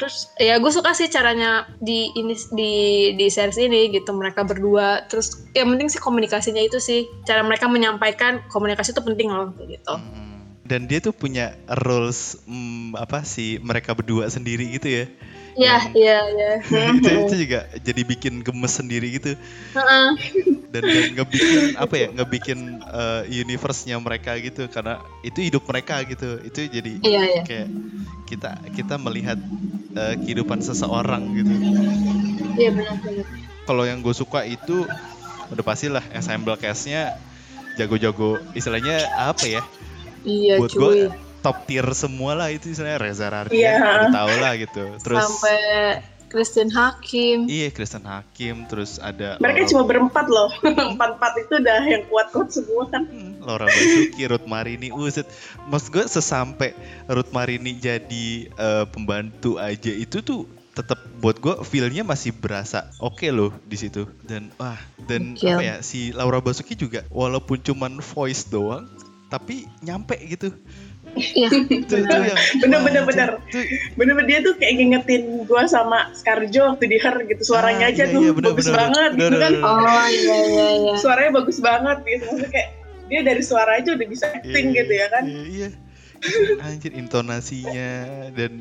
terus 0.00 0.32
ya 0.40 0.56
gue 0.56 0.72
suka 0.72 0.96
sih 0.96 1.12
caranya 1.12 1.68
di 1.76 2.08
ini 2.16 2.32
di 2.56 2.72
di 3.20 3.26
series 3.28 3.60
ini 3.60 3.92
gitu 3.92 4.16
mereka 4.16 4.48
berdua 4.48 5.04
terus 5.12 5.44
yang 5.52 5.68
penting 5.76 5.92
sih 5.92 6.00
komunikasinya 6.00 6.64
itu 6.64 6.80
sih 6.80 7.04
cara 7.28 7.44
mereka 7.44 7.68
menyampaikan 7.68 8.40
komunikasi 8.48 8.96
itu 8.96 9.04
penting 9.04 9.28
loh 9.28 9.52
gitu 9.60 10.00
Hmm. 10.00 10.30
Dan 10.70 10.86
dia 10.86 11.02
tuh 11.02 11.10
punya 11.10 11.58
rules 11.82 12.38
hmm, 12.46 12.94
apa 12.94 13.26
sih 13.26 13.58
mereka 13.58 13.90
berdua 13.90 14.30
sendiri 14.30 14.70
gitu 14.70 14.86
ya. 14.86 15.10
Iya, 15.58 15.76
iya, 15.94 16.16
iya. 16.30 16.50
itu, 16.98 17.10
itu 17.26 17.34
juga 17.46 17.66
jadi 17.82 18.02
bikin 18.06 18.34
gemes 18.46 18.72
sendiri 18.74 19.08
gitu. 19.18 19.34
Heeh. 19.74 20.08
Dan, 20.70 20.82
dan 20.86 21.04
ngebikin 21.18 21.62
apa 21.74 21.94
ya 21.98 22.08
ngebikin 22.14 22.78
uh, 22.86 23.22
universe-nya 23.26 23.98
mereka 23.98 24.38
gitu 24.38 24.70
karena 24.70 25.02
itu 25.26 25.42
hidup 25.42 25.66
mereka 25.66 26.02
gitu. 26.06 26.38
Itu 26.46 26.60
jadi 26.70 26.92
Iya, 27.02 27.22
iya. 27.26 27.42
kayak 27.42 27.68
kita 28.30 28.50
kita 28.78 28.94
melihat 29.02 29.38
uh, 29.98 30.14
kehidupan 30.22 30.62
seseorang 30.62 31.34
gitu. 31.34 31.52
Iya 32.54 32.70
benar-benar. 32.70 33.26
Kalau 33.66 33.82
yang 33.86 33.98
gue 34.02 34.14
suka 34.14 34.46
itu 34.46 34.86
udah 35.50 35.64
pastilah 35.66 36.04
ensemble 36.14 36.54
cast-nya 36.54 37.18
jago-jago 37.74 38.38
istilahnya 38.54 39.10
apa 39.18 39.46
ya? 39.46 39.62
Iya, 40.22 40.60
buat 40.60 40.70
cuy. 40.70 40.78
gue 40.78 41.29
top 41.40 41.64
tier 41.66 41.86
semua 41.96 42.36
lah 42.36 42.48
itu 42.52 42.72
istilahnya 42.72 43.00
Reza 43.00 43.26
Rardian 43.28 43.80
udah 43.80 44.12
tau 44.12 44.32
lah 44.38 44.52
gitu 44.56 44.84
terus 45.00 45.20
Sampai 45.24 45.58
Christine 46.30 46.70
Hakim. 46.70 47.50
iya 47.50 47.74
Kristen 47.74 48.06
Hakim 48.06 48.70
terus 48.70 49.02
ada 49.02 49.34
Mereka 49.42 49.66
Laura, 49.66 49.70
cuma 49.74 49.82
berempat 49.82 50.26
loh. 50.30 50.48
Empat-empat 50.94 51.32
itu 51.42 51.58
udah 51.58 51.80
yang 51.82 52.06
kuat-kuat 52.06 52.48
semua 52.54 52.86
kan. 52.86 53.02
Hmm, 53.10 53.42
Laura 53.42 53.66
Basuki, 53.66 54.22
Ruth 54.30 54.46
Marini, 54.46 54.94
uset. 54.94 55.26
Maksud 55.66 55.90
gue 55.90 56.04
sesampai 56.06 56.78
Ruth 57.10 57.34
Marini 57.34 57.74
jadi 57.74 58.46
eh, 58.46 58.84
pembantu 58.94 59.58
aja 59.58 59.90
itu 59.90 60.22
tuh 60.22 60.46
tetap 60.70 61.02
buat 61.18 61.36
gue 61.42 61.54
feelnya 61.66 62.06
masih 62.06 62.30
berasa 62.30 62.86
oke 63.02 63.26
loh 63.34 63.50
di 63.66 63.74
situ 63.74 64.06
dan 64.22 64.54
wah 64.54 64.78
dan 65.10 65.34
Gokil. 65.34 65.58
apa 65.58 65.62
ya 65.66 65.76
si 65.82 66.14
Laura 66.14 66.38
Basuki 66.38 66.78
juga 66.78 67.02
walaupun 67.10 67.58
cuman 67.58 67.98
voice 67.98 68.46
doang 68.46 68.86
tapi 69.28 69.66
nyampe 69.82 70.14
gitu 70.30 70.54
Iya. 71.16 71.48
Bener, 72.60 72.80
bener, 72.86 73.02
bener. 73.04 73.28
Bener-bener 73.98 74.26
dia 74.28 74.38
tuh 74.40 74.54
kayak 74.56 74.74
ngingetin 74.78 75.22
gue 75.44 75.62
sama 75.66 76.10
Scarjo 76.14 76.74
waktu 76.74 76.84
di 76.86 76.98
Her 76.98 77.16
gitu. 77.26 77.42
Suaranya 77.42 77.90
Ah, 77.90 77.92
aja 77.94 78.04
iya, 78.06 78.14
tuh 78.14 78.20
iya, 78.22 78.32
bener, 78.32 78.48
bagus 78.54 78.66
bener, 78.68 78.78
banget 78.78 79.10
bener, 79.16 79.20
gitu 79.20 79.36
kan. 79.36 79.52
bener, 79.52 79.66
Oh 79.66 80.06
iya 80.06 80.36
iya 80.46 80.68
iya. 80.76 80.92
Suaranya 80.96 81.30
bagus 81.34 81.58
banget 81.58 81.98
gitu. 82.06 82.24
Maksudnya 82.30 82.50
kayak 82.50 82.68
dia 83.10 83.20
dari 83.26 83.42
suara 83.42 83.70
aja 83.82 83.90
udah 83.90 84.08
bisa 84.08 84.26
acting 84.30 84.66
Iya, 84.70 84.76
gitu 84.82 84.92
ya 84.94 85.06
kan. 85.10 85.22
Iya, 85.26 85.42
iya. 85.50 85.68
Anjir 86.60 86.92
intonasinya 86.92 87.90
dan 88.36 88.60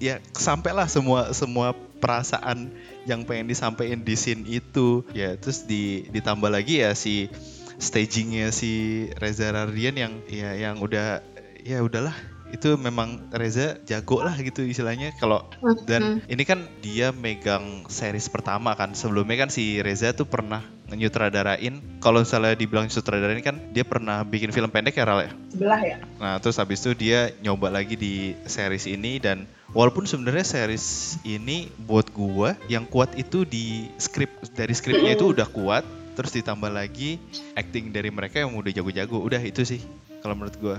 ya 0.00 0.24
sampailah 0.32 0.88
semua 0.88 1.36
semua 1.36 1.76
perasaan 2.00 2.72
yang 3.04 3.28
pengen 3.28 3.44
disampaikan 3.46 4.00
di 4.00 4.16
scene 4.16 4.48
itu. 4.48 5.04
Ya 5.12 5.36
terus 5.36 5.68
di 5.68 6.08
ditambah 6.08 6.48
lagi 6.48 6.80
ya 6.80 6.96
si 6.96 7.28
stagingnya 7.76 8.48
si 8.56 9.04
Reza 9.20 9.52
Rardian 9.52 9.94
yang 10.00 10.12
ya 10.32 10.56
yang 10.56 10.80
udah 10.80 11.20
ya 11.64 11.80
udahlah 11.80 12.14
itu 12.54 12.78
memang 12.78 13.18
Reza 13.34 13.82
jago 13.82 14.22
lah 14.22 14.38
gitu 14.38 14.62
istilahnya. 14.62 15.10
Kalau 15.18 15.50
dan 15.90 16.22
ini 16.30 16.46
kan 16.46 16.70
dia 16.78 17.10
megang 17.10 17.90
series 17.90 18.30
pertama 18.30 18.78
kan. 18.78 18.94
Sebelumnya 18.94 19.42
kan 19.42 19.50
si 19.50 19.82
Reza 19.82 20.14
tuh 20.14 20.30
pernah 20.30 20.62
nyutradarain 20.94 21.82
kalau 21.98 22.22
misalnya 22.22 22.54
dibilang 22.54 22.86
sutradarain 22.86 23.42
kan 23.42 23.58
dia 23.74 23.82
pernah 23.82 24.22
bikin 24.22 24.54
film 24.54 24.70
pendek 24.70 24.94
ya 24.94 25.02
Ral 25.02 25.26
ya? 25.26 25.32
Sebelah 25.50 25.80
ya. 25.82 25.96
Nah, 26.22 26.38
terus 26.38 26.54
habis 26.62 26.78
itu 26.86 26.94
dia 26.94 27.34
nyoba 27.42 27.74
lagi 27.74 27.98
di 27.98 28.38
series 28.46 28.86
ini. 28.86 29.18
Dan 29.18 29.50
walaupun 29.74 30.06
sebenarnya 30.06 30.46
series 30.46 31.18
ini 31.26 31.74
buat 31.90 32.06
gua 32.14 32.54
yang 32.70 32.86
kuat 32.86 33.18
itu 33.18 33.42
di 33.42 33.90
skrip 33.98 34.30
dari 34.54 34.78
skripnya 34.78 35.18
itu 35.18 35.34
udah 35.34 35.50
kuat, 35.50 35.82
terus 36.14 36.30
ditambah 36.30 36.70
lagi 36.70 37.18
acting 37.58 37.90
dari 37.90 38.14
mereka 38.14 38.38
yang 38.38 38.54
udah 38.54 38.70
jago-jago. 38.70 39.18
Udah 39.18 39.42
itu 39.42 39.66
sih 39.66 39.82
kalau 40.22 40.38
menurut 40.38 40.54
gua. 40.62 40.78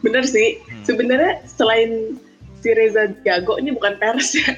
Bener 0.00 0.24
sih. 0.24 0.60
Hmm. 0.64 0.84
Sebenarnya 0.84 1.44
selain 1.44 2.16
si 2.60 2.68
Reza 2.76 3.08
jago 3.24 3.56
ini 3.56 3.72
bukan 3.72 3.96
pers 3.96 4.36
ya. 4.36 4.52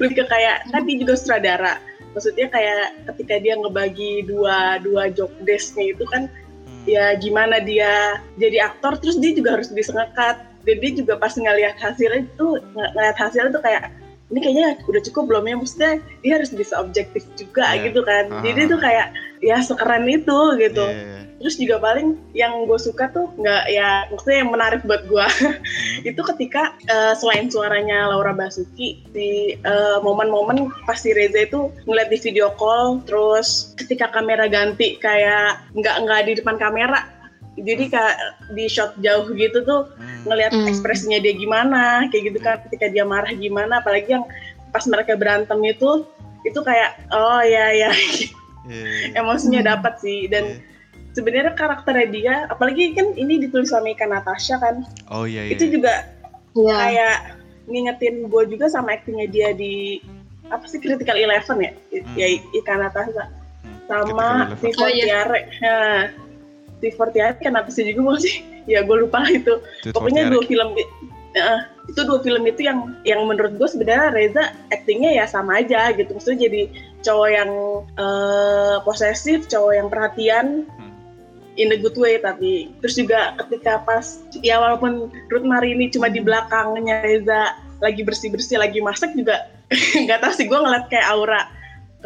Lebih 0.00 0.22
ke 0.22 0.24
kayak 0.28 0.68
kan 0.72 0.84
dia 0.88 0.96
juga 1.00 1.14
sutradara. 1.16 1.74
Maksudnya 2.16 2.48
kayak 2.48 3.04
ketika 3.12 3.34
dia 3.40 3.54
ngebagi 3.60 4.24
dua 4.24 4.80
dua 4.80 5.12
job 5.12 5.28
desk-nya 5.44 5.92
itu 5.92 6.04
kan 6.08 6.28
Hmm. 6.68 6.84
ya 6.84 7.16
gimana 7.16 7.64
dia 7.64 8.20
jadi 8.36 8.68
aktor 8.68 9.00
terus 9.00 9.16
dia 9.16 9.32
juga 9.32 9.56
harus 9.56 9.72
bisa 9.72 9.88
ngekat 9.88 10.36
dan 10.68 10.76
dia 10.84 10.92
juga 10.92 11.16
pas 11.16 11.32
ngelihat 11.32 11.80
hasilnya 11.80 12.28
itu 12.28 12.46
ng- 12.60 12.92
ngelihat 12.92 13.16
hasilnya 13.16 13.50
tuh 13.56 13.64
kayak 13.64 13.88
ini 14.28 14.38
kayaknya 14.38 14.68
udah 14.84 15.02
cukup 15.02 15.24
belum 15.24 15.44
ya 15.44 15.54
maksudnya 15.56 15.92
dia 16.20 16.32
harus 16.36 16.52
bisa 16.52 16.76
objektif 16.76 17.24
juga 17.34 17.64
Iya. 17.72 17.88
gitu 17.88 18.00
kan 18.02 18.24
Ah. 18.28 18.44
jadi 18.44 18.68
tuh 18.68 18.76
kayak 18.76 19.08
ya 19.40 19.56
sekeren 19.58 20.04
itu 20.04 20.38
gitu 20.58 20.84
Iya. 20.84 21.24
terus 21.38 21.54
juga 21.56 21.78
paling 21.78 22.18
yang 22.34 22.66
gue 22.66 22.76
suka 22.76 23.08
tuh 23.08 23.30
nggak 23.34 23.70
ya 23.70 24.04
maksudnya 24.10 24.38
yang 24.42 24.50
menarik 24.50 24.80
buat 24.84 25.06
gue 25.06 25.26
Hmm. 25.38 25.54
itu 26.10 26.20
ketika 26.34 26.76
eh, 26.84 27.14
selain 27.14 27.48
suaranya 27.48 28.10
Laura 28.10 28.34
Basuki 28.34 29.00
di 29.08 29.56
eh, 29.56 29.98
momen-momen 30.02 30.68
pas 30.84 30.98
si 30.98 31.14
Reza 31.14 31.48
itu 31.48 31.72
ngeliat 31.86 32.08
di 32.08 32.18
video 32.20 32.52
call 32.54 33.00
terus 33.06 33.72
ketika 33.80 34.10
kamera 34.10 34.44
ganti 34.44 34.98
kayak 34.98 35.62
nggak 35.72 35.96
nggak 36.04 36.20
di 36.26 36.32
depan 36.36 36.58
kamera 36.58 37.00
jadi 37.58 37.84
kayak 37.88 38.16
di 38.50 38.64
shot 38.66 38.94
jauh 38.98 39.26
gitu 39.30 39.62
tuh 39.62 39.90
Hmm. 39.94 40.24
ngelihat 40.24 40.52
Hmm. 40.52 40.66
ekspresinya 40.66 41.18
dia 41.18 41.32
gimana 41.32 42.06
kayak 42.08 42.24
gitu 42.28 42.38
kan 42.38 42.56
ketika 42.64 42.86
dia 42.86 43.02
marah 43.02 43.30
gimana 43.30 43.78
apalagi 43.78 44.12
yang 44.12 44.24
pas 44.68 44.84
mereka 44.84 45.14
berantem 45.14 45.58
itu 45.64 46.04
itu 46.42 46.60
kayak 46.60 47.02
oh 47.08 47.40
ya 47.40 47.66
ya 47.72 47.90
Iya. 48.68 49.14
emosinya 49.20 49.62
Hmm. 49.62 49.70
dapat 49.74 49.94
sih 49.98 50.26
dan 50.26 50.44
Iya. 50.44 50.60
sebenarnya 51.12 51.52
karakternya 51.52 52.08
dia 52.08 52.34
apalagi 52.46 52.92
kan 52.92 53.10
ini 53.12 53.40
ditulis 53.40 53.68
sama 53.68 53.88
Ika 53.88 54.06
Natasha 54.06 54.56
kan 54.56 54.84
Oh 55.08 55.24
iya 55.24 55.48
iya. 55.48 55.56
itu 55.56 55.66
juga 55.70 56.04
Iya. 56.52 56.74
kayak 56.74 57.16
ngingetin 57.66 58.14
gue 58.26 58.42
juga 58.48 58.66
sama 58.66 58.92
aktingnya 58.92 59.26
dia 59.26 59.48
di 59.52 60.00
apa 60.48 60.64
sih 60.64 60.78
Critical 60.78 61.16
Eleven 61.16 61.58
ya 61.60 61.72
Hmm. 61.74 62.14
ya 62.14 62.26
Ika 62.54 62.74
Natasha 62.76 63.24
Hmm, 63.58 63.78
sama 63.84 64.28
Eleven. 64.54 64.72
Oh, 64.78 64.88
iya. 64.88 65.04
Fortiare 65.18 65.40
nah, 65.58 66.00
si 66.78 66.88
Fortiare 66.94 67.38
kan 67.42 67.54
apa 67.58 67.70
sih 67.70 67.86
juga 67.90 68.18
sih 68.22 68.42
ya 68.72 68.84
gue 68.84 68.96
lupa 68.96 69.22
lah 69.24 69.32
itu 69.32 69.54
pokoknya 69.90 70.30
dua 70.30 70.42
film 70.44 70.76
eh, 71.34 71.60
itu 71.88 72.00
dua 72.04 72.20
film 72.20 72.42
itu 72.44 72.68
yang 72.68 72.96
yang 73.02 73.24
menurut 73.24 73.56
gue 73.56 73.68
sebenarnya 73.68 74.12
Reza 74.12 74.44
aktingnya 74.70 75.16
ya 75.18 75.24
sama 75.24 75.60
aja 75.64 75.92
gitu 75.96 76.12
maksudnya 76.12 76.48
jadi 76.48 76.62
cowok 77.02 77.28
yang 77.32 77.50
eh, 77.96 78.76
posesif 78.84 79.48
cowok 79.48 79.72
yang 79.74 79.88
perhatian 79.88 80.46
Hmm. 80.78 80.94
in 81.58 81.74
a 81.74 81.78
good 81.78 81.96
way 81.98 82.20
tapi 82.22 82.70
terus 82.84 82.94
juga 82.94 83.34
ketika 83.42 83.82
pas 83.82 84.22
ya 84.44 84.62
walaupun 84.62 85.10
Ruth 85.32 85.46
Marini 85.46 85.90
cuma 85.90 86.06
di 86.06 86.22
belakangnya 86.22 87.02
Reza 87.02 87.56
lagi 87.82 88.02
bersih 88.06 88.30
bersih 88.30 88.58
lagi 88.58 88.78
masak 88.82 89.14
juga 89.14 89.50
nggak 90.06 90.22
tahu 90.22 90.32
sih 90.34 90.46
gue 90.46 90.58
ngeliat 90.58 90.86
kayak 90.86 91.06
aura 91.10 91.50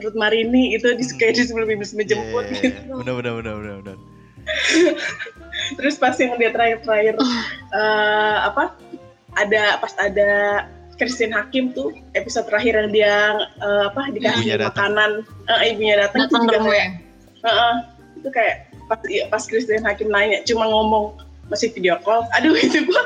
Ruth 0.01 0.17
Marini 0.17 0.73
itu 0.73 0.89
di 0.97 1.05
kayak 1.21 1.37
di 1.37 1.45
sebelum 1.45 1.69
ibu 1.69 1.85
menjemput 1.85 2.45
Iya, 2.49 2.53
iya, 2.57 2.63
gitu 2.65 2.81
iya. 2.81 2.95
Bener 2.97 3.15
bener 3.21 3.33
bener 3.41 3.55
bener 3.61 3.77
bener. 3.85 3.97
terus 5.79 5.95
pas 5.97 6.15
yang 6.19 6.35
dia 6.37 6.51
terakhir-terakhir 6.51 7.15
eh, 7.73 8.37
apa 8.43 8.75
ada 9.39 9.81
pas 9.81 9.93
ada 9.97 10.31
Christine 11.01 11.33
Hakim 11.35 11.73
tuh 11.73 11.91
episode 12.15 12.47
terakhir 12.47 12.79
yang 12.79 12.91
dia 12.93 13.15
eh, 13.59 13.83
apa 13.91 14.13
dikasih 14.13 14.45
Ibunya 14.45 14.57
datang. 14.61 14.95
makanan. 14.95 15.11
Eh, 15.51 15.59
ibunya 15.75 15.97
datang 15.99 16.21
itu 16.29 16.35
juga 16.37 16.59
kayak 16.63 16.89
Heeh, 17.43 17.75
itu 18.23 18.29
kayak 18.31 18.57
pas 18.87 19.01
iya, 19.11 19.25
pas 19.27 19.43
Christine 19.43 19.83
Hakim 19.83 20.09
nanya 20.13 20.47
cuma 20.47 20.69
ngomong 20.71 21.19
masih 21.51 21.75
video 21.75 21.99
call? 22.07 22.23
Aduh 22.39 22.55
itu 22.67 22.87
gua. 22.87 23.03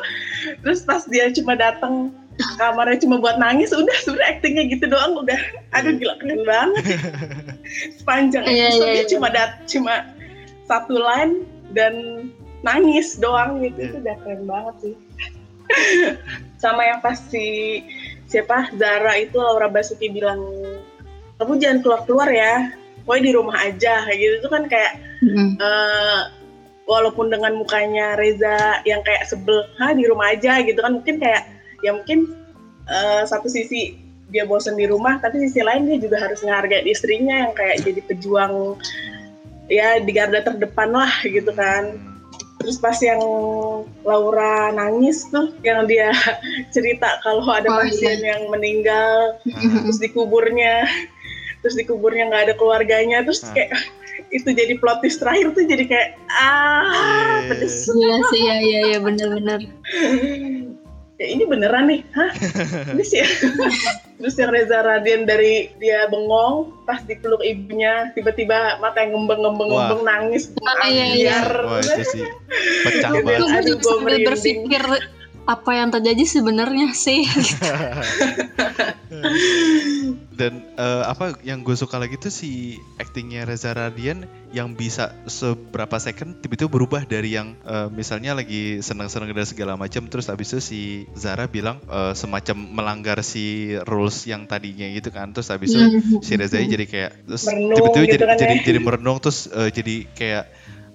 Terus 0.61 0.85
pas 0.85 1.09
dia 1.09 1.33
cuma 1.33 1.57
datang 1.57 2.12
kamarnya 2.61 3.00
cuma 3.00 3.16
buat 3.16 3.40
nangis 3.40 3.73
udah 3.73 3.97
sebenarnya 4.05 4.28
aktingnya 4.37 4.64
gitu 4.76 4.85
doang 4.93 5.25
udah. 5.25 5.40
Aduh 5.73 5.97
gila 5.97 6.21
keren 6.21 6.45
banget. 6.45 6.85
Sepanjang 8.02 8.45
Iya, 8.45 8.52
iya, 8.52 8.66
episode 8.69 8.88
dia 8.93 9.00
iya. 9.00 9.09
cuma 9.09 9.26
dat 9.33 9.50
cuma 9.64 9.95
satu 10.67 10.99
line 10.99 11.47
dan 11.73 11.95
nangis 12.67 13.19
doang 13.19 13.63
gitu. 13.63 13.79
Iya. 13.79 13.89
itu 13.91 13.97
udah 14.03 14.17
keren 14.23 14.43
banget 14.47 14.75
sih. 14.83 14.95
Sama 16.63 16.83
yang 16.83 17.01
pasti 17.03 17.83
siapa? 18.27 18.75
Zara 18.79 19.15
itu 19.19 19.39
Laura 19.39 19.71
Basuki 19.71 20.11
bilang 20.11 20.43
kamu 21.39 21.59
jangan 21.63 21.79
keluar 21.83 22.01
keluar 22.07 22.29
ya. 22.31 22.75
Pokoknya 23.07 23.23
di 23.23 23.33
rumah 23.35 23.57
aja. 23.63 23.95
Kayak 24.07 24.19
gitu. 24.19 24.35
Itu 24.43 24.49
kan 24.51 24.65
kayak 24.67 24.95
Mm. 25.17 25.57
eh, 25.57 26.23
walaupun 26.85 27.33
dengan 27.33 27.57
mukanya 27.57 28.21
Reza 28.21 28.85
yang 28.85 29.01
kayak 29.01 29.25
sebel 29.25 29.65
ha 29.81 29.97
di 29.97 30.05
rumah 30.05 30.35
aja. 30.35 30.61
Gitu 30.61 30.77
kan. 30.77 31.01
Mungkin 31.01 31.23
kayak 31.23 31.49
ya 31.87 31.95
mungkin 31.95 32.35
eh, 32.91 33.23
satu 33.25 33.47
sisi 33.47 33.97
dia 34.27 34.43
bosan 34.43 34.75
di 34.75 34.91
rumah 34.91 35.23
tapi 35.23 35.39
sisi 35.39 35.63
lain 35.63 35.87
dia 35.87 36.03
juga 36.03 36.19
harus 36.19 36.43
menghargai 36.43 36.83
istrinya 36.83 37.47
yang 37.47 37.53
kayak 37.55 37.79
jadi 37.87 38.01
pejuang 38.11 38.75
ya 39.67 39.99
di 39.99 40.11
garda 40.11 40.41
terdepan 40.41 40.91
lah 40.91 41.13
gitu 41.23 41.51
kan. 41.51 41.99
Terus 42.57 42.79
pas 42.79 42.97
yang 42.99 43.21
Laura 44.03 44.73
nangis 44.73 45.29
tuh 45.29 45.55
yang 45.61 45.85
dia 45.85 46.11
cerita 46.75 47.21
kalau 47.21 47.47
ada 47.47 47.69
Oh, 47.69 47.79
pasien 47.79 48.19
yang 48.19 48.49
meninggal 48.49 49.39
terus 49.83 49.99
dikuburnya. 49.99 50.83
Terus 51.63 51.75
dikuburnya 51.75 52.27
nggak 52.27 52.45
ada 52.51 52.55
keluarganya 52.55 53.23
terus 53.23 53.43
Ah. 53.43 53.55
kayak 53.55 53.71
itu 54.37 54.49
jadi 54.49 54.75
plot 54.79 54.99
twist 54.99 55.21
terakhir 55.21 55.53
tuh 55.53 55.63
jadi 55.63 55.85
kayak 55.85 56.09
ah 56.33 56.89
Iya. 57.45 57.49
pedes. 57.53 57.75
Iya 57.87 58.17
sih, 58.33 58.41
iya 58.41 58.57
iya 58.59 58.81
iya 58.89 58.99
benar-benar. 58.99 59.61
ya 61.17 61.27
ini 61.27 61.45
beneran 61.45 61.89
nih 61.89 62.01
hah? 62.13 62.31
Ini 62.93 63.03
sih 63.03 63.21
terus 64.17 64.35
yang 64.35 64.49
Reza 64.49 64.81
Radian 64.81 65.23
dari 65.25 65.69
dia 65.77 66.09
bengong 66.09 66.73
pas 66.85 67.01
dipeluk 67.01 67.41
ibunya 67.41 68.09
tiba-tiba 68.13 68.81
mata 68.81 69.05
yang 69.05 69.13
ngembeng-ngembeng 69.13 69.69
Wah. 69.69 69.77
ngembeng 69.87 70.03
nangis 70.05 70.49
Ah, 70.65 70.89
iya, 70.89 71.05
iya. 71.13 71.37
Wah 71.45 71.81
itu 71.81 72.03
sih 72.03 72.25
pecah 72.83 73.11
Itu 73.13 73.21
Itu 73.21 73.27
banget. 73.27 73.41
gue 73.45 73.61
juga 73.69 73.85
sambil 73.85 74.17
berpikir 74.25 74.83
apa 75.47 75.71
yang 75.79 75.95
terjadi 75.95 76.26
sebenarnya 76.26 76.91
sih. 76.91 77.23
Dan 80.37 80.61
eh, 80.76 81.05
apa 81.07 81.38
yang 81.47 81.65
gue 81.65 81.73
suka 81.79 81.97
lagi 81.97 82.19
tuh 82.21 82.35
si 82.35 82.76
actingnya 83.00 83.47
Reza 83.49 83.73
Radian 83.73 84.29
yang 84.53 84.75
bisa 84.76 85.15
seberapa 85.25 85.97
second 85.97 86.37
tiba-tiba 86.43 86.69
berubah 86.69 87.07
dari 87.09 87.38
yang 87.38 87.57
eh, 87.65 87.88
misalnya 87.88 88.37
lagi 88.37 88.83
seneng-seneng 88.85 89.33
dan 89.33 89.47
segala 89.49 89.73
macam 89.79 90.05
terus 90.11 90.29
habis 90.29 90.53
itu 90.53 90.61
si 90.61 90.81
Zara 91.17 91.49
bilang 91.49 91.81
eh, 91.88 92.12
semacam 92.12 92.57
melanggar 92.59 93.23
si 93.25 93.73
rules 93.88 94.29
yang 94.29 94.45
tadinya 94.45 94.85
gitu 94.93 95.09
kan 95.15 95.33
terus 95.33 95.49
habis 95.49 95.73
itu 95.73 95.85
Hmm. 95.87 96.19
si 96.25 96.35
Reza 96.35 96.59
jadi 96.59 96.83
kayak 96.83 97.12
terus 97.31 97.47
tiba-tiba 97.47 98.05
gitu 98.11 98.15
jadi, 98.19 98.25
kan 98.26 98.37
jadi 98.37 98.57
ya. 98.59 98.65
jadi 98.67 98.79
merenung 98.83 99.19
terus 99.23 99.47
eh, 99.49 99.71
jadi 99.71 99.95
kayak 100.12 100.45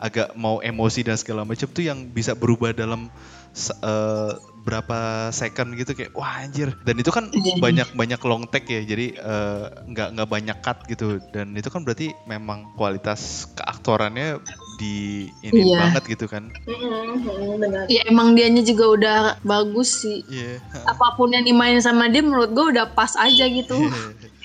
agak 0.02 0.34
mau 0.34 0.58
emosi 0.60 1.06
dan 1.06 1.16
segala 1.16 1.46
macam 1.46 1.70
tuh 1.70 1.86
yang 1.86 2.10
bisa 2.10 2.34
berubah 2.34 2.74
dalam 2.74 3.14
eh, 3.54 4.32
berapa 4.62 5.00
second 5.34 5.74
gitu 5.74 5.98
kayak 5.98 6.14
wah 6.14 6.38
anjir 6.38 6.70
dan 6.86 6.94
itu 6.94 7.10
kan 7.10 7.34
Iya. 7.34 7.58
banyak 7.58 7.88
banyak 7.98 8.22
long 8.22 8.46
take 8.46 8.70
ya 8.70 8.82
jadi 8.86 9.18
eh, 9.18 9.64
nggak 9.90 10.08
nggak 10.14 10.30
banyak 10.30 10.58
cut 10.62 10.78
gitu 10.86 11.18
dan 11.34 11.58
itu 11.58 11.66
kan 11.68 11.82
berarti 11.82 12.14
memang 12.24 12.70
kualitas 12.78 13.50
keaktorannya 13.58 14.38
di 14.78 15.26
ini 15.42 15.66
Iya. 15.66 15.78
banget 15.82 16.04
gitu 16.14 16.26
kan 16.30 16.54
mm, 16.70 17.58
benar 17.58 17.90
ya 17.90 18.06
emang 18.06 18.38
dianya 18.38 18.62
juga 18.62 18.86
udah 18.88 19.18
bagus 19.42 20.06
sih. 20.06 20.22
iya 20.30 20.62
Apa 20.86 21.18
pun 21.18 21.34
yang 21.34 21.42
dimainin 21.42 21.82
sama 21.82 22.06
dia 22.06 22.22
menurut 22.22 22.54
gue 22.54 22.66
udah 22.72 22.86
pas 22.94 23.14
aja 23.18 23.46
gitu. 23.46 23.78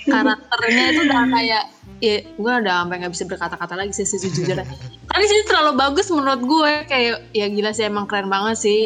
Karakternya 0.06 0.84
itu 0.92 1.00
udah 1.02 1.22
kayak 1.28 1.64
ya 1.98 2.20
gue 2.22 2.52
udah 2.58 2.82
sampai 2.82 2.96
nggak 2.98 3.12
bisa 3.12 3.24
berkata-kata 3.24 3.74
lagi 3.74 3.92
sih 3.92 4.04
sejujurnya. 4.06 4.64
Tapi 5.06 5.24
sih 5.24 5.40
terlalu 5.44 5.72
bagus 5.74 6.06
menurut 6.08 6.42
gue 6.42 6.72
kayak 6.84 7.24
ya 7.30 7.46
gila 7.46 7.70
sih 7.70 7.84
emang 7.84 8.04
keren 8.04 8.26
banget 8.26 8.56
sih 8.58 8.78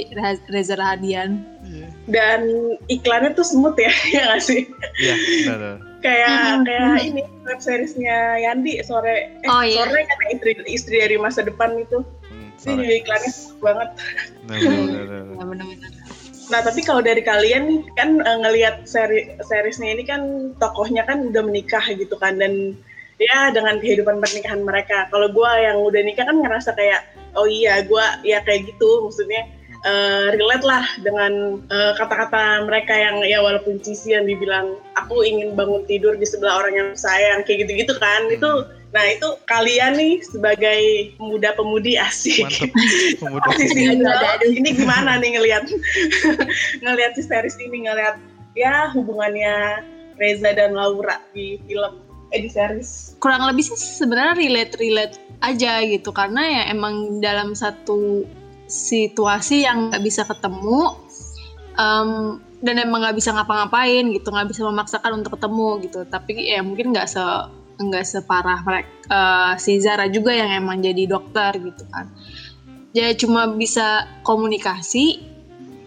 Reza- 0.46 0.74
Rahadian. 0.74 1.42
dan 2.06 2.42
iklannya 2.86 3.30
tuh 3.32 3.46
smooth 3.46 3.76
ya 3.76 3.92
ya 4.10 4.22
nggak 4.26 4.42
sih 4.42 4.66
iya 4.98 5.14
benar 5.46 5.78
kayak 6.00 6.30
Mhm. 6.32 6.62
kayak 6.64 6.98
ini 7.04 7.22
web 7.40 7.60
seriesnya 7.60 8.16
Yandi 8.40 8.82
sore 8.82 9.30
eh 9.36 9.46
Oh, 9.46 9.62
iya. 9.62 9.84
sore 9.84 10.02
kata 10.02 10.24
istri 10.32 10.50
istri 10.66 10.96
dari 10.98 11.16
masa 11.16 11.40
depan 11.40 11.78
itu 11.78 12.02
Hmm, 12.26 12.50
juga 12.76 12.92
iklannya 12.92 13.30
smooth 13.30 13.60
banget 13.60 13.88
Nah, 14.42 14.56
benar, 14.56 14.74
benar, 14.80 15.04
benar. 15.06 15.22
Ya 15.30 15.44
benar-benar. 15.44 15.90
Nah, 16.50 16.60
tapi 16.60 16.80
kalau 16.82 16.98
dari 17.00 17.22
kalian 17.22 17.62
nih, 17.64 17.80
kan 17.94 18.08
eh, 18.18 18.38
ngelihat 18.40 18.82
seri 18.84 19.18
seriesnya 19.40 19.88
ini 19.88 20.02
kan 20.02 20.20
tokohnya 20.58 21.04
kan 21.04 21.30
udah 21.30 21.40
menikah 21.40 21.84
gitu 21.86 22.16
kan 22.16 22.34
dan 22.34 22.74
ya 23.20 23.52
dengan 23.52 23.76
kehidupan 23.76 24.16
pernikahan 24.18 24.64
mereka. 24.64 25.06
Kalau 25.12 25.28
gua 25.28 25.60
yang 25.60 25.84
udah 25.84 26.00
nikah 26.00 26.24
kan 26.24 26.40
ngerasa 26.40 26.72
kayak 26.72 27.04
oh 27.36 27.44
iya 27.44 27.84
gua 27.84 28.18
ya 28.24 28.40
kayak 28.40 28.72
gitu 28.72 29.04
maksudnya 29.04 29.44
eh, 29.84 30.26
relate 30.40 30.64
lah 30.64 30.84
dengan 31.04 31.60
eh, 31.68 31.92
kata-kata 32.00 32.64
mereka 32.64 32.96
yang 32.96 33.20
ya 33.28 33.44
walaupun 33.44 33.76
cheesy 33.84 34.16
yang 34.16 34.24
dibilang 34.24 34.80
aku 34.96 35.20
ingin 35.20 35.52
bangun 35.52 35.84
tidur 35.84 36.16
di 36.16 36.24
sebelah 36.24 36.64
orang 36.64 36.74
yang 36.74 36.90
sayang 36.96 37.44
kayak 37.44 37.68
gitu-gitu 37.68 37.92
kan. 38.00 38.24
Itu 38.32 38.64
nah 38.90 39.06
itu 39.06 39.38
kalian 39.46 39.94
nih 40.00 40.18
sebagai 40.26 41.14
asik. 42.00 42.48
pemuda 43.22 43.46
Aduh, 43.54 43.70
Indo, 43.78 44.10
aduh, 44.10 44.28
aduh. 44.34 44.50
ini 44.50 44.74
gimana 44.74 45.20
nih 45.20 45.38
ngelihat 45.38 45.64
ngelihat 46.82 47.12
si 47.14 47.22
series 47.22 47.54
ini 47.62 47.86
ngelihat 47.86 48.18
ya 48.58 48.90
hubungannya 48.90 49.86
Reza 50.18 50.50
dan 50.52 50.74
Laura 50.74 51.22
di 51.32 51.62
film 51.70 52.09
eh 52.30 52.40
di 52.46 52.50
series. 52.50 53.18
kurang 53.18 53.42
lebih 53.50 53.66
sih 53.66 53.76
sebenarnya 53.76 54.34
relate 54.38 54.74
relate 54.78 55.14
aja 55.42 55.82
gitu. 55.84 56.14
Karena 56.14 56.42
ya 56.46 56.62
emang 56.70 57.18
dalam 57.18 57.52
satu 57.58 58.24
situasi 58.70 59.66
yang 59.66 59.90
nggak 59.90 60.02
bisa 60.06 60.22
ketemu 60.22 60.94
em, 61.74 62.38
dan 62.62 62.76
emang 62.78 63.02
nggak 63.02 63.18
bisa 63.18 63.34
ngapa-ngapain 63.34 64.14
gitu 64.14 64.30
nggak 64.30 64.48
bisa 64.48 64.62
memaksakan 64.62 65.20
untuk 65.20 65.36
ketemu 65.36 65.68
gitu. 65.84 66.00
Tapi 66.06 66.32
ya 66.54 66.62
mungkin 66.62 66.94
nggak 66.94 67.08
se 67.10 67.24
nggak 67.80 68.04
separah 68.04 68.60
mereka 68.62 69.56
si 69.56 69.80
Zara 69.80 70.06
juga 70.12 70.36
yang 70.36 70.64
emang 70.64 70.84
jadi 70.84 71.08
dokter 71.08 71.56
gitu 71.58 71.84
kan. 71.90 72.06
Ya 72.94 73.10
cuma 73.14 73.50
bisa 73.54 74.06
komunikasi 74.22 75.22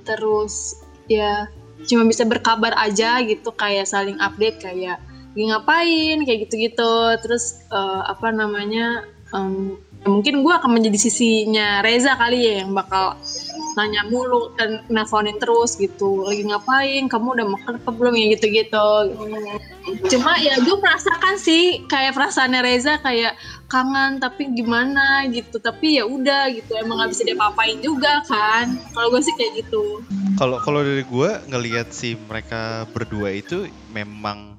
terus 0.04 0.76
ya 1.08 1.48
cuma 1.88 2.08
bisa 2.08 2.24
berkabar 2.28 2.76
aja 2.80 3.20
gitu 3.24 3.52
kayak 3.56 3.88
saling 3.88 4.16
update 4.20 4.60
kayak 4.60 5.00
lagi 5.34 5.50
ngapain? 5.50 6.18
Kayak 6.30 6.40
gitu-gitu. 6.48 6.96
Terus 7.26 7.66
eh, 7.74 8.02
apa 8.06 8.30
namanya 8.30 9.02
em, 9.34 9.82
ya 10.06 10.08
mungkin 10.12 10.44
gue 10.44 10.54
akan 10.54 10.72
menjadi 10.78 11.00
sisinya 11.00 11.80
Reza 11.80 12.14
kali 12.20 12.44
ya 12.44 12.54
yang 12.62 12.76
bakal 12.76 13.16
nanya 13.74 14.06
mulu 14.06 14.54
dan 14.54 14.86
nelfonin 14.92 15.42
terus 15.42 15.74
gitu. 15.80 16.28
Lagi 16.30 16.46
ngapain? 16.46 17.10
Kamu 17.10 17.34
udah 17.34 17.48
makan 17.50 17.82
apa 17.82 17.90
belum? 17.90 18.14
Ya 18.14 18.38
gitu-gitu. 18.38 18.90
Cuma 20.14 20.38
ya 20.38 20.62
gue 20.62 20.76
merasakan 20.78 21.36
sih 21.42 21.82
kayak 21.90 22.14
perasaannya 22.14 22.62
Reza 22.62 23.02
kayak 23.02 23.34
kangen 23.72 24.22
tapi 24.22 24.54
gimana? 24.54 25.26
Gitu. 25.32 25.58
Tapi 25.58 25.98
ya 25.98 26.06
udah 26.06 26.52
gitu. 26.54 26.78
Emang 26.78 27.02
gak 27.02 27.18
bisa 27.18 27.26
diapa-apain 27.26 27.82
juga 27.82 28.22
kan? 28.30 28.78
Kalau 28.94 29.10
gue 29.10 29.22
sih 29.26 29.34
kayak 29.34 29.66
gitu. 29.66 30.04
Kalau 30.38 30.62
kalau 30.62 30.86
dari 30.86 31.02
gue 31.02 31.32
ngelihat 31.50 31.90
si 31.90 32.14
mereka 32.14 32.86
berdua 32.94 33.34
itu 33.34 33.66
memang 33.90 34.54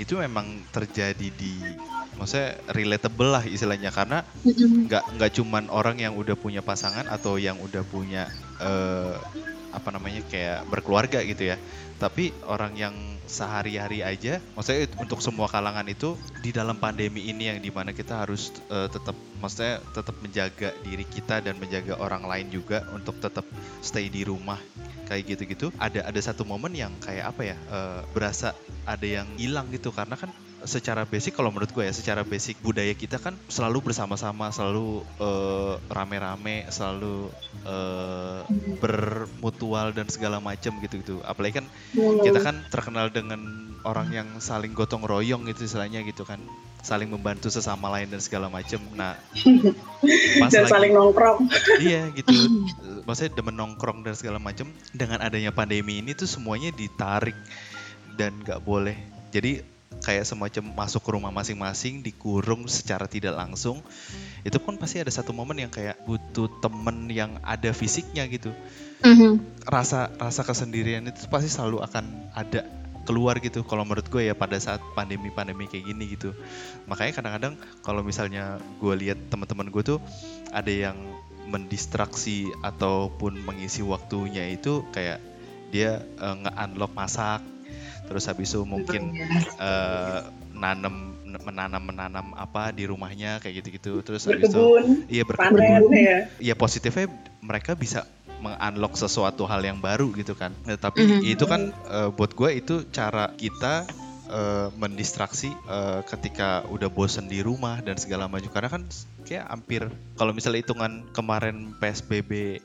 itu 0.00 0.16
memang 0.16 0.64
terjadi 0.72 1.28
di 1.28 1.60
maksudnya 2.16 2.56
relatable 2.72 3.28
lah 3.28 3.44
istilahnya. 3.44 3.92
Karena 3.92 4.24
nggak 4.88 5.20
nggak 5.20 5.30
cuman 5.36 5.68
orang 5.68 6.00
yang 6.00 6.16
udah 6.16 6.40
punya 6.40 6.64
pasangan 6.64 7.04
atau 7.12 7.36
yang 7.36 7.60
udah 7.60 7.84
punya 7.84 8.32
eh, 8.64 9.14
apa 9.70 9.88
namanya 9.92 10.24
kayak 10.24 10.64
berkeluarga 10.72 11.20
gitu 11.20 11.52
ya. 11.52 11.60
Tapi 12.00 12.32
orang 12.48 12.72
yang 12.80 13.19
sehari-hari 13.30 14.02
aja. 14.02 14.42
Maksudnya 14.58 14.90
untuk 14.98 15.22
semua 15.22 15.46
kalangan 15.46 15.86
itu 15.86 16.18
di 16.42 16.50
dalam 16.50 16.74
pandemi 16.82 17.30
ini 17.30 17.46
yang 17.46 17.62
di 17.62 17.70
mana 17.70 17.94
kita 17.94 18.26
harus 18.26 18.50
eh, 18.66 18.90
tetap 18.90 19.14
maksudnya 19.38 19.78
tetap 19.94 20.18
menjaga 20.18 20.74
diri 20.82 21.06
kita 21.06 21.38
dan 21.38 21.54
menjaga 21.62 21.94
orang 22.02 22.26
lain 22.26 22.50
juga 22.50 22.82
untuk 22.90 23.22
tetap 23.22 23.46
stay 23.80 24.10
di 24.10 24.26
rumah 24.26 24.58
kayak 25.06 25.38
gitu-gitu. 25.38 25.70
Ada 25.78 26.10
ada 26.10 26.20
satu 26.20 26.42
momen 26.42 26.74
yang 26.74 26.90
kayak 26.98 27.30
apa 27.30 27.42
ya 27.54 27.56
eh, 27.56 28.00
berasa 28.10 28.52
ada 28.82 29.06
yang 29.06 29.30
hilang 29.38 29.70
gitu. 29.70 29.94
Karena 29.94 30.18
kan 30.18 30.34
secara 30.64 31.08
basic 31.08 31.36
kalau 31.36 31.48
menurut 31.48 31.72
gue 31.72 31.84
ya 31.88 31.94
secara 31.94 32.20
basic 32.20 32.60
budaya 32.60 32.92
kita 32.92 33.16
kan 33.16 33.36
selalu 33.48 33.90
bersama-sama 33.90 34.52
selalu 34.52 35.04
eh, 35.20 35.74
rame-rame 35.88 36.68
selalu 36.68 37.32
eh, 37.64 38.40
bermutual 38.80 39.92
dan 39.96 40.08
segala 40.12 40.42
macam 40.42 40.76
gitu-gitu. 40.80 41.20
Apalagi 41.24 41.64
kan 41.64 41.66
kita 41.96 42.40
kan 42.44 42.56
terkenal 42.68 43.08
dengan 43.08 43.40
orang 43.84 44.12
yang 44.12 44.28
saling 44.40 44.76
gotong 44.76 45.04
royong 45.04 45.48
gitu 45.48 45.64
istilahnya 45.64 46.04
gitu 46.04 46.28
kan. 46.28 46.40
Saling 46.80 47.12
membantu 47.12 47.52
sesama 47.52 47.92
lain 47.92 48.08
dan 48.08 48.24
segala 48.24 48.48
macam 48.48 48.80
nah 48.96 49.12
pas 50.40 50.48
dan 50.48 50.64
lagi 50.64 50.72
saling 50.72 50.92
nongkrong. 50.96 51.44
iya 51.84 52.08
gitu. 52.12 52.32
Maksudnya 53.08 53.36
demen 53.36 53.56
nongkrong 53.56 54.04
dan 54.04 54.16
segala 54.16 54.40
macam 54.40 54.68
dengan 54.92 55.20
adanya 55.20 55.52
pandemi 55.52 56.00
ini 56.00 56.16
tuh 56.16 56.28
semuanya 56.28 56.72
ditarik 56.72 57.36
dan 58.16 58.36
nggak 58.44 58.60
boleh. 58.64 58.96
Jadi 59.30 59.79
kayak 60.00 60.24
semacam 60.24 60.64
masuk 60.74 61.04
ke 61.04 61.10
rumah 61.12 61.32
masing-masing 61.32 62.00
dikurung 62.00 62.64
secara 62.66 63.04
tidak 63.04 63.36
langsung 63.36 63.84
itu 64.42 64.56
pun 64.56 64.80
pasti 64.80 65.00
ada 65.00 65.12
satu 65.12 65.36
momen 65.36 65.60
yang 65.60 65.72
kayak 65.72 66.00
butuh 66.08 66.48
temen 66.64 67.08
yang 67.12 67.36
ada 67.44 67.70
fisiknya 67.72 68.24
gitu. 68.28 68.52
Mhm. 69.00 69.64
rasa 69.64 70.12
rasa 70.20 70.44
kesendirian 70.44 71.00
itu 71.08 71.24
pasti 71.32 71.48
selalu 71.48 71.80
akan 71.80 72.04
ada 72.36 72.68
keluar 73.08 73.40
gitu. 73.40 73.64
Kalau 73.64 73.82
menurut 73.88 74.06
gue 74.12 74.28
ya 74.28 74.36
pada 74.36 74.60
saat 74.60 74.80
pandemi-pandemi 74.92 75.64
kayak 75.64 75.88
gini 75.88 76.04
gitu. 76.16 76.36
Makanya 76.84 77.12
kadang-kadang 77.16 77.54
kalau 77.80 78.04
misalnya 78.04 78.60
gue 78.76 78.94
lihat 79.00 79.18
teman-teman 79.32 79.72
gue 79.72 79.82
tuh 79.96 79.98
ada 80.52 80.68
yang 80.68 80.96
mendistraksi 81.48 82.52
ataupun 82.62 83.40
mengisi 83.42 83.82
waktunya 83.82 84.52
itu 84.52 84.86
kayak 84.94 85.18
dia 85.74 86.04
eh, 86.04 86.36
nge-unlock 86.44 86.92
masak 86.94 87.40
terus 88.10 88.26
habis 88.26 88.50
itu 88.50 88.66
mungkin 88.66 89.14
eh, 89.62 90.18
nanam 90.50 91.14
menanam 91.38 91.82
menanam 91.82 92.26
apa 92.34 92.74
di 92.74 92.90
rumahnya 92.90 93.38
kayak 93.38 93.62
gitu-gitu. 93.62 94.02
Terus 94.02 94.26
habis 94.26 94.50
itu 94.50 94.64
iya 95.06 95.22
berkebun. 95.22 95.94
Ya. 95.94 96.26
Ya 96.42 96.54
positifnya 96.58 97.06
mereka 97.38 97.78
bisa 97.78 98.02
mengunlock 98.42 98.96
sesuatu 98.96 99.46
hal 99.46 99.62
yang 99.62 99.78
baru 99.78 100.10
gitu 100.16 100.34
kan. 100.34 100.50
Nah, 100.66 100.74
tapi 100.74 101.06
Mhm. 101.06 101.20
itu 101.22 101.44
kan 101.46 101.70
eh, 101.70 102.10
buat 102.10 102.34
gue 102.34 102.50
itu 102.58 102.74
cara 102.90 103.30
kita 103.38 103.86
eh, 104.30 104.68
mendistraksi 104.78 105.50
eh, 105.50 106.00
ketika 106.06 106.66
udah 106.66 106.90
bosen 106.90 107.30
di 107.30 107.42
rumah 107.46 107.78
dan 107.82 107.94
segala 107.94 108.26
macam. 108.26 108.50
Karena 108.50 108.70
kan 108.70 108.82
kayak 109.22 109.46
hampir 109.46 109.86
kalau 110.18 110.34
misalnya 110.34 110.66
hitungan 110.66 111.06
kemarin 111.14 111.78
psbb 111.78 112.58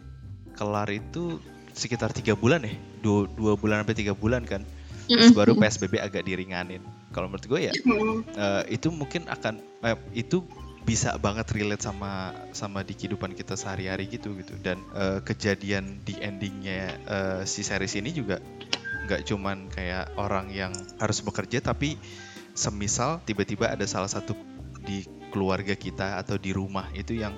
kelar 0.57 0.89
itu 0.89 1.37
sekitar 1.75 2.15
tiga 2.15 2.33
bulan 2.33 2.63
ya. 2.63 2.73
Dua, 3.03 3.29
dua 3.29 3.53
bulan 3.53 3.85
sampai 3.85 3.97
tiga 3.97 4.17
bulan 4.17 4.41
kan 4.47 4.65
terus 5.05 5.31
baru 5.33 5.53
psbb 5.55 6.01
agak 6.01 6.25
diringanin. 6.25 6.81
Kalau 7.13 7.31
menurut 7.31 7.45
gue 7.47 7.59
ya 7.71 7.73
Hmm. 7.85 8.25
eh, 8.35 8.63
itu 8.75 8.91
mungkin 8.91 9.29
akan 9.29 9.61
eh, 9.85 9.97
itu 10.17 10.43
bisa 10.85 11.17
banget 11.17 11.49
relate 11.49 11.81
sama 11.81 12.29
sama 12.53 12.85
di 12.85 12.93
kehidupan 12.93 13.33
kita 13.33 13.57
sehari-hari 13.57 14.05
gitu 14.09 14.37
gitu. 14.37 14.53
Dan 14.61 14.81
eh, 14.93 15.19
kejadian 15.25 16.01
di 16.05 16.17
endingnya 16.21 16.97
eh, 17.05 17.41
si 17.49 17.65
series 17.65 17.97
ini 17.97 18.13
juga 18.13 18.37
nggak 19.05 19.21
cuman 19.29 19.69
kayak 19.69 20.17
orang 20.17 20.49
yang 20.49 20.73
harus 20.97 21.21
bekerja 21.21 21.61
tapi 21.61 21.93
semisal 22.57 23.21
tiba-tiba 23.21 23.69
ada 23.69 23.85
salah 23.85 24.09
satu 24.09 24.33
di 24.81 25.05
keluarga 25.29 25.77
kita 25.77 26.17
atau 26.21 26.39
di 26.41 26.55
rumah 26.55 26.89
itu 26.95 27.17
yang 27.17 27.37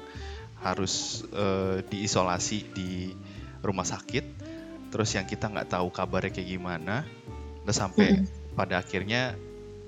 harus 0.63 1.23
eh, 1.31 1.83
diisolasi 1.87 2.57
di 2.75 2.91
rumah 3.63 3.87
sakit. 3.87 4.25
Terus 4.87 5.09
yang 5.19 5.27
kita 5.27 5.51
nggak 5.51 5.75
tahu 5.75 5.91
kabarnya 5.91 6.31
kayak 6.31 6.47
gimana 6.47 7.03
terus 7.67 7.83
sampai 7.83 8.23
pada 8.55 8.79
akhirnya 8.79 9.35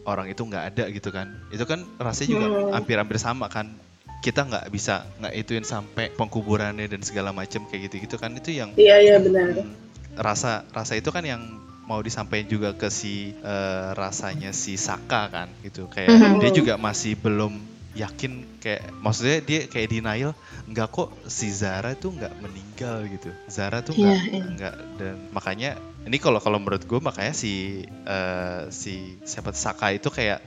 orang 0.03 0.27
itu 0.27 0.43
nggak 0.43 0.63
ada 0.75 0.83
gitu 0.91 1.09
kan. 1.09 1.31
Itu 1.47 1.63
kan 1.63 1.79
rasanya 1.95 2.29
juga 2.29 2.45
Hmm. 2.51 2.75
hampir-hampir 2.75 3.15
sama 3.15 3.47
kan. 3.47 3.71
Kita 4.19 4.43
nggak 4.43 4.67
bisa 4.67 5.07
nggak 5.17 5.31
ituin 5.33 5.63
sampai 5.63 6.11
pengkuburannya 6.11 6.91
dan 6.91 6.99
segala 6.99 7.31
macam 7.31 7.63
kayak 7.65 7.87
gitu-gitu 7.87 8.19
kan. 8.19 8.35
Itu 8.35 8.51
yang 8.51 8.75
iya 8.75 8.99
iya 8.99 9.15
benar. 9.15 9.55
Hmm, 9.55 9.71
rasa 10.19 10.67
rasa 10.69 10.99
itu 10.99 11.07
kan 11.07 11.23
yang 11.23 11.39
mau 11.87 12.03
disampaikan 12.03 12.51
juga 12.51 12.75
ke 12.75 12.91
si 12.91 13.31
eh, 13.33 13.87
rasanya 13.95 14.51
si 14.51 14.75
Saka 14.75 15.31
kan 15.31 15.47
gitu. 15.63 15.87
Kayak 15.87 16.11
Mhm. 16.11 16.35
dia 16.43 16.51
juga 16.51 16.73
masih 16.75 17.15
belum 17.15 17.55
yakin 17.95 18.59
kayak 18.59 18.91
maksudnya 18.99 19.39
dia 19.41 19.59
kayak 19.65 19.87
denial 19.89 20.31
nggak 20.67 20.87
kok 20.91 21.09
si 21.25 21.47
Zara 21.49 21.95
tuh 21.95 22.11
nggak 22.11 22.33
meninggal 22.37 23.07
gitu. 23.07 23.31
Zara 23.47 23.79
tuh 23.79 23.95
nggak 23.95 24.17
Iya, 24.19 24.27
iya. 24.35 24.43
nggak 24.51 24.75
dan 24.99 25.15
makanya 25.31 25.71
ini 26.07 26.17
kalau 26.17 26.39
kalau 26.39 26.59
menurut 26.61 26.83
gue 26.87 26.99
makanya 27.01 27.35
si 27.35 27.83
eh, 27.87 28.61
si 28.71 29.19
tuh, 29.25 29.55
Saka 29.55 29.91
itu 29.95 30.07
kayak 30.07 30.39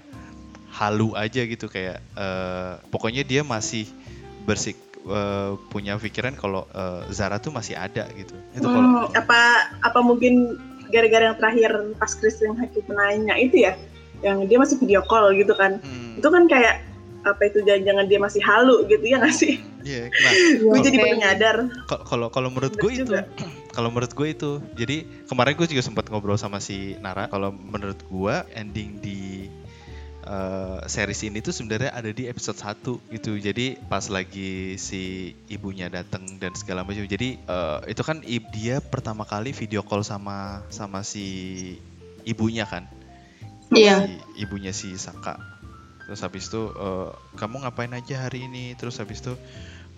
halu 0.72 1.12
aja 1.12 1.44
gitu 1.44 1.68
kayak 1.68 2.00
eh, 2.16 2.72
pokoknya 2.88 3.22
dia 3.26 3.44
masih 3.44 3.84
bersik 4.48 4.76
eh, 5.04 5.52
punya 5.68 6.00
pikiran 6.00 6.32
kalau 6.38 6.64
eh, 6.72 7.08
Zara 7.12 7.36
tuh 7.36 7.52
masih 7.52 7.76
ada 7.76 8.08
gitu. 8.16 8.34
Itu 8.56 8.66
kalau 8.68 8.80
Hmm, 8.80 9.04
apa 9.12 9.40
apa 9.84 9.98
mungkin 10.00 10.56
gara-gara 10.92 11.32
yang 11.32 11.38
terakhir 11.40 11.70
pas 11.96 12.12
Christine 12.12 12.56
Hakim 12.56 12.84
nanya 12.88 13.36
itu 13.40 13.64
ya 13.64 13.76
yang 14.22 14.46
dia 14.46 14.56
masih 14.60 14.78
video 14.80 15.02
call 15.04 15.34
gitu 15.36 15.52
kan. 15.52 15.80
Hmm, 15.82 16.20
itu 16.20 16.28
kan 16.28 16.48
kayak 16.48 16.91
apa 17.22 17.42
itu 17.46 17.62
jangan-jangan 17.62 18.04
dia 18.06 18.18
masih 18.18 18.42
halu 18.42 18.82
gitu 18.86 19.04
ya 19.06 19.16
nggak 19.22 19.34
sih 19.34 19.54
iya. 19.82 20.10
Nah, 20.10 20.32
gue 20.66 20.78
jadi 20.82 20.96
Oke. 20.98 21.02
baru 21.02 21.16
nyadar 21.18 21.56
Kal- 21.86 22.04
kalau 22.04 22.26
kalau 22.28 22.48
menurut 22.50 22.74
gue 22.74 22.90
itu 22.90 23.04
kalau 23.76 23.88
menurut 23.88 24.10
gue 24.10 24.28
itu 24.30 24.50
jadi 24.74 24.96
kemarin 25.26 25.54
gue 25.54 25.66
juga 25.66 25.82
sempat 25.82 26.10
ngobrol 26.10 26.34
sama 26.34 26.58
si 26.58 26.98
Nara 26.98 27.26
kalau 27.26 27.54
menurut 27.54 27.98
gue 28.02 28.34
ending 28.52 28.98
di 28.98 29.46
eh, 30.22 30.78
series 30.86 31.22
ini 31.22 31.38
tuh 31.38 31.50
sebenarnya 31.50 31.90
ada 31.90 32.10
di 32.10 32.26
episode 32.26 32.58
1 32.58 33.14
gitu 33.14 33.38
jadi 33.38 33.78
pas 33.86 34.06
lagi 34.06 34.74
si 34.76 35.32
ibunya 35.46 35.86
datang 35.86 36.26
dan 36.38 36.54
segala 36.54 36.82
macam 36.82 37.06
jadi 37.06 37.38
eh, 37.38 37.78
itu 37.86 38.02
kan 38.02 38.18
dia 38.50 38.78
pertama 38.78 39.22
kali 39.22 39.50
video 39.50 39.82
call 39.82 40.02
sama 40.02 40.62
sama 40.70 41.02
si 41.02 41.26
ibunya 42.22 42.66
kan 42.66 42.86
Iya. 43.72 44.04
si 44.04 44.12
ibunya 44.36 44.68
si 44.70 44.92
Saka 44.94 45.40
terus 46.06 46.20
habis 46.22 46.48
itu 46.50 46.62
eh, 46.72 47.10
kamu 47.38 47.66
ngapain 47.66 47.92
aja 47.92 48.26
hari 48.28 48.46
ini? 48.50 48.74
Terus 48.78 48.98
habis 48.98 49.22
itu 49.22 49.34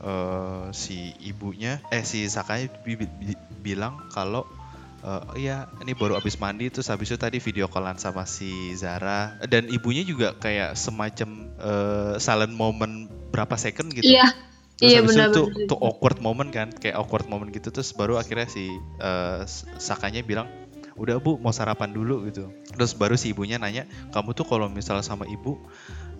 eh, 0.03 0.65
si 0.75 1.13
ibunya 1.23 1.81
eh 1.95 2.03
si 2.03 2.27
Sakanya 2.29 2.69
bi- 2.83 2.99
bi- 2.99 3.41
bilang 3.63 3.97
kalau 4.13 4.45
eh, 5.05 5.49
iya 5.49 5.71
ini 5.81 5.93
baru 5.97 6.17
habis 6.19 6.37
mandi. 6.41 6.69
Terus 6.73 6.89
habis 6.93 7.09
itu 7.13 7.19
tadi 7.21 7.39
video 7.41 7.67
callan 7.71 7.97
sama 8.01 8.25
si 8.29 8.73
Zara. 8.77 9.37
Dan 9.49 9.69
ibunya 9.73 10.05
juga 10.05 10.35
kayak 10.37 10.77
semacam 10.77 11.29
eh, 11.61 12.15
silent 12.21 12.55
moment 12.55 13.09
berapa 13.33 13.55
second 13.61 13.93
gitu. 13.93 14.15
Iya. 14.17 14.27
Terus 14.75 14.91
Iya, 14.91 14.99
habis 15.07 15.15
itu 15.15 15.43
tuh, 15.71 15.79
awkward 15.79 16.19
moment 16.19 16.51
kan, 16.51 16.67
kayak 16.75 16.99
awkward 16.99 17.31
moment 17.31 17.55
gitu. 17.55 17.71
Terus 17.71 17.95
baru 17.95 18.19
akhirnya 18.19 18.51
si 18.51 18.75
eh, 18.99 19.41
Sakanya 19.79 20.27
bilang, 20.27 20.51
udah 20.95 21.19
bu 21.19 21.39
mau 21.43 21.51
sarapan 21.51 21.91
dulu 21.91 22.27
gitu. 22.31 22.51
Terus 22.75 22.95
baru 22.95 23.19
si 23.19 23.35
ibunya 23.35 23.59
nanya, 23.59 23.87
kamu 24.15 24.35
tuh 24.35 24.47
kalau 24.47 24.71
misalnya 24.71 25.03
sama 25.03 25.27
ibu 25.27 25.59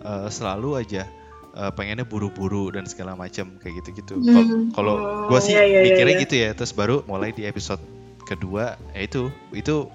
eh, 0.03 0.27
selalu 0.27 0.79
aja 0.79 1.07
eh, 1.55 1.71
pengennya 1.73 2.03
buru-buru 2.03 2.71
dan 2.71 2.83
segala 2.87 3.15
macam 3.15 3.55
kayak 3.59 3.83
gitu-gitu. 3.83 4.19
Hmm. 4.19 4.71
Kalau 4.75 4.95
Oh, 4.95 5.27
gue 5.31 5.39
sih 5.41 5.53
iya, 5.55 5.63
iya, 5.65 5.79
iya, 5.81 5.85
mikirnya 5.91 6.15
iya. 6.15 6.23
gitu 6.23 6.35
ya. 6.35 6.49
Terus 6.53 6.71
baru 6.75 7.03
mulai 7.07 7.31
di 7.31 7.47
episode 7.47 7.81
kedua, 8.27 8.75
ya 8.95 9.01
itu 9.03 9.31
itu 9.53 9.87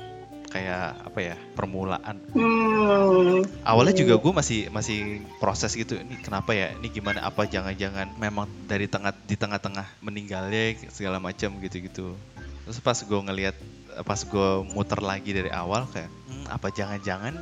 kayak 0.50 1.06
apa 1.06 1.18
ya 1.22 1.34
permulaan 1.54 2.18
hmm. 2.34 3.62
awalnya 3.62 3.94
juga 3.94 4.18
gue 4.18 4.32
masih 4.34 4.60
masih 4.74 5.22
proses 5.38 5.78
gitu 5.78 5.94
ini 5.94 6.18
kenapa 6.18 6.50
ya 6.50 6.74
ini 6.74 6.90
gimana 6.90 7.22
apa 7.22 7.46
jangan-jangan 7.46 8.10
memang 8.18 8.50
dari 8.66 8.90
tengah 8.90 9.14
di 9.14 9.38
tengah-tengah 9.38 9.86
meninggalnya 10.02 10.90
segala 10.90 11.22
macam 11.22 11.54
gitu-gitu 11.62 12.18
terus 12.66 12.78
pas 12.82 12.98
gue 12.98 13.20
ngelihat 13.30 13.54
pas 14.02 14.18
gue 14.18 14.48
muter 14.70 15.00
lagi 15.00 15.30
dari 15.30 15.48
awal 15.48 15.84
kayak 15.86 16.08
"Hmm, 16.26 16.46
apa 16.48 16.68
jangan-jangan 16.68 17.34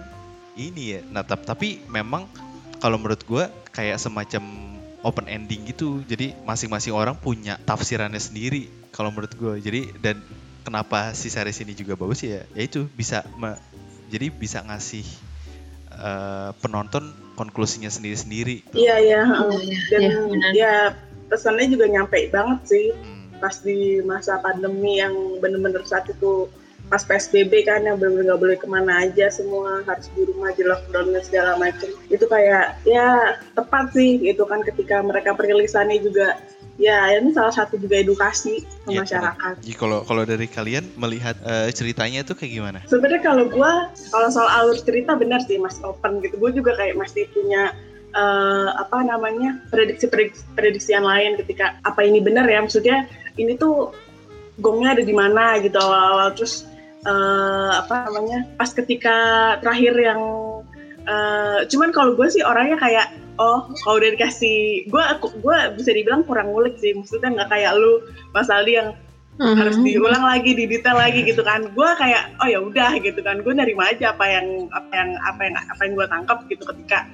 ini 0.54 0.98
ya 0.98 1.00
nah 1.06 1.22
tap- 1.22 1.42
tapi 1.42 1.82
memang 1.86 2.26
kalau 2.78 2.98
menurut 2.98 3.22
gue 3.22 3.44
kayak 3.70 3.96
semacam 3.96 4.42
open 5.00 5.26
ending 5.26 5.62
gitu 5.64 6.02
jadi 6.02 6.34
masing-masing 6.42 6.90
orang 6.90 7.14
punya 7.14 7.54
tafsirannya 7.62 8.18
sendiri 8.18 8.66
kalau 8.90 9.10
menurut 9.10 9.30
gue 9.30 9.54
jadi 9.58 9.80
dan 9.98 10.18
kenapa 10.62 11.14
si 11.14 11.30
series 11.30 11.62
ini 11.62 11.72
juga 11.72 11.94
bagus 11.94 12.20
ya 12.20 12.42
ya 12.50 12.62
itu 12.62 12.90
bisa 12.90 13.22
me- 13.34 13.58
jadi 14.10 14.28
bisa 14.28 14.58
ngasih 14.62 15.06
eh, 15.94 16.50
penonton 16.58 17.06
konklusinya 17.34 17.88
sendiri-sendiri 17.88 18.66
iya 18.74 18.98
iya 18.98 19.20
heeh. 19.22 19.58
Iya, 19.60 19.78
iya, 19.78 19.80
dan 19.88 20.02
benar. 20.26 20.50
ya 20.52 20.72
pesannya 21.28 21.66
juga 21.68 21.86
nyampe 21.86 22.18
banget 22.28 22.60
sih 22.66 22.86
Hmm. 22.92 23.17
Pas 23.38 23.54
di 23.62 24.02
masa 24.02 24.42
pandemi 24.42 24.98
yang 25.02 25.14
bener-bener 25.42 25.82
saat 25.86 26.06
itu 26.10 26.50
pas 26.88 27.04
PSBB 27.04 27.68
kan 27.68 27.84
yang 27.84 28.00
bener-bener 28.00 28.32
nggak 28.32 28.40
boleh 28.40 28.56
ke 28.56 28.66
mana 28.66 29.04
aja 29.04 29.28
semua 29.28 29.84
harus 29.84 30.08
di 30.16 30.24
rumah 30.24 30.50
di 30.56 30.64
lockdown 30.64 31.12
dan 31.12 31.22
segala 31.22 31.52
macam 31.60 31.90
itu 32.08 32.24
kayak 32.24 32.80
ya 32.88 33.36
tepat 33.52 33.92
sih 33.92 34.16
itu 34.24 34.40
kan 34.48 34.64
ketika 34.64 35.04
mereka 35.04 35.36
perilisannya 35.36 36.00
juga 36.00 36.40
ya 36.80 37.10
ini 37.18 37.34
salah 37.34 37.52
satu 37.52 37.76
juga 37.76 37.98
edukasi 38.00 38.62
ke 38.62 38.88
Iya, 38.94 39.02
masyarakat. 39.04 39.54
Jadi 39.60 39.74
kalau 39.76 40.06
kalau 40.06 40.22
dari 40.24 40.46
kalian 40.46 40.86
melihat 40.94 41.36
eh, 41.42 41.68
ceritanya 41.74 42.22
itu 42.24 42.32
kayak 42.38 42.52
gimana? 42.54 42.78
sebenarnya 42.86 43.20
kalau 43.20 43.44
gue 43.50 43.72
kalau 44.14 44.28
soal 44.30 44.48
alur 44.48 44.78
cerita 44.78 45.18
benar 45.18 45.42
sih 45.44 45.58
mas 45.58 45.76
open 45.82 46.22
gitu. 46.24 46.38
Gue 46.38 46.54
juga 46.54 46.78
kayak 46.78 46.94
masih 46.96 47.26
punya 47.34 47.74
eh, 48.14 48.68
apa 48.78 49.02
namanya 49.04 49.58
prediksi 49.74 50.06
prediksi 50.08 50.46
prediksi 50.54 50.90
yang 50.94 51.04
lain 51.04 51.36
ketika 51.36 51.76
apa 51.82 52.00
ini 52.06 52.22
benar 52.22 52.46
ya. 52.46 52.62
Maksudnya 52.62 53.10
ini 53.38 53.54
tuh 53.56 53.94
gongnya 54.58 54.98
ada 54.98 55.04
di 55.06 55.14
mana 55.14 55.56
gitu 55.62 55.78
awal-awal 55.78 56.34
terus 56.34 56.66
eh, 57.06 57.70
apa 57.78 58.10
namanya 58.10 58.44
pas 58.58 58.70
ketika 58.74 59.16
terakhir 59.62 59.94
yang 59.94 60.20
eh, 61.06 61.58
cuman 61.70 61.94
kalau 61.94 62.18
gue 62.18 62.28
sih 62.28 62.42
orangnya 62.42 62.76
kayak 62.76 63.06
oh 63.38 63.70
kalau 63.86 64.02
udah 64.02 64.10
dikasih 64.18 64.90
gue 64.90 65.04
gue 65.22 65.58
bisa 65.78 65.90
dibilang 65.94 66.26
kurang 66.26 66.50
ngulik 66.50 66.74
sih 66.82 66.90
maksudnya 66.92 67.30
nggak 67.38 67.50
kayak 67.54 67.78
lu 67.78 68.02
Mas 68.34 68.50
Aldi 68.50 68.74
yang 68.74 68.90
harus 69.38 69.78
Mhm. 69.78 69.86
diulang 69.86 70.24
lagi, 70.26 70.50
didetail 70.50 70.98
lagi 70.98 71.22
gitu 71.22 71.46
kan. 71.46 71.62
Gue 71.70 71.86
kayak 71.94 72.34
oh 72.42 72.50
ya 72.50 72.58
udah 72.58 72.98
gitu 72.98 73.22
kan. 73.22 73.38
Gue 73.46 73.54
nerima 73.54 73.86
aja 73.86 74.10
apa 74.10 74.26
yang 74.26 74.66
apa 74.74 74.90
yang 74.90 75.10
apa 75.22 75.40
yang 75.46 75.54
apa 75.54 75.80
yang 75.86 75.92
gue 75.94 76.06
tangkap 76.10 76.38
gitu 76.50 76.62
ketika 76.66 77.06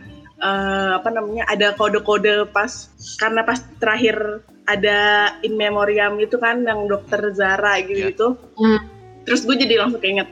eh, 0.44 0.90
apa 0.94 1.08
namanya 1.08 1.48
ada 1.48 1.72
kode-kode 1.72 2.52
pas 2.52 2.92
karena 3.16 3.40
pas 3.42 3.58
terakhir 3.80 4.44
ada 4.64 4.98
in 5.40 5.56
memoriam 5.56 6.16
itu 6.16 6.36
kan 6.36 6.64
yang 6.64 6.84
dokter 6.84 7.20
Zara 7.32 7.80
gitu 7.80 7.92
Iya. 7.96 8.06
gitu. 8.12 8.28
Hmm. 8.56 8.80
Terus 9.24 9.44
gue 9.44 9.56
jadi 9.56 9.80
langsung 9.80 10.00
keinget 10.00 10.28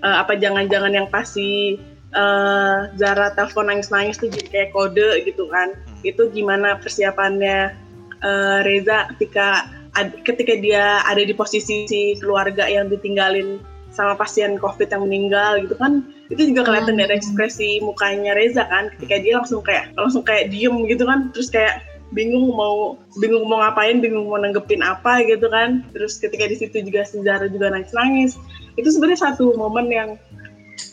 eh, 0.00 0.16
apa 0.20 0.36
jangan-jangan 0.36 0.92
yang 0.92 1.08
pasti 1.08 1.80
eh, 2.12 2.78
Zara 2.94 3.32
telepon 3.32 3.66
nangis-nangis 3.66 4.16
tuh 4.16 4.28
jadi 4.28 4.48
kayak 4.48 4.70
kode 4.70 5.24
gitu 5.24 5.48
kan 5.48 5.72
Hmm. 5.72 6.00
itu 6.04 6.28
gimana 6.30 6.76
persiapannya 6.78 7.72
eh, 8.20 8.58
Reza 8.62 9.08
ketika 9.16 9.64
ad- 9.92 10.20
ketika 10.22 10.54
dia 10.56 11.00
ada 11.02 11.20
di 11.20 11.32
posisi 11.32 11.84
si 11.84 12.16
keluarga 12.16 12.64
yang 12.64 12.88
ditinggalin 12.88 13.60
sama 13.94 14.18
pasien 14.18 14.58
COVID 14.58 14.90
yang 14.90 15.06
meninggal 15.06 15.62
gitu 15.62 15.78
kan 15.78 16.02
itu 16.28 16.50
juga 16.50 16.66
kelihatan 16.66 16.98
dari 16.98 17.14
Hmm. 17.14 17.20
ekspresi 17.22 17.78
mukanya 17.80 18.34
Reza 18.34 18.66
kan 18.66 18.90
ketika 18.98 19.22
dia 19.22 19.38
langsung 19.38 19.62
kayak 19.62 19.94
langsung 19.94 20.26
kayak 20.26 20.50
diem 20.50 20.74
gitu 20.90 21.06
kan 21.06 21.30
terus 21.30 21.48
kayak 21.48 21.80
bingung 22.14 22.54
mau 22.54 22.94
bingung 23.18 23.44
mau 23.50 23.60
ngapain 23.60 23.98
bingung 23.98 24.30
mau 24.30 24.38
nanggepin 24.38 24.80
apa 24.80 25.26
gitu 25.26 25.50
kan. 25.50 25.82
Terus 25.92 26.22
ketika 26.22 26.46
di 26.46 26.56
situ 26.56 26.76
juga 26.86 27.02
si 27.04 27.20
Zara 27.26 27.50
juga 27.50 27.74
nangis 27.74 27.92
nangis 27.92 28.32
itu 28.78 28.88
sebenarnya 28.90 29.30
satu 29.30 29.54
momen 29.58 29.90
yang 29.90 30.10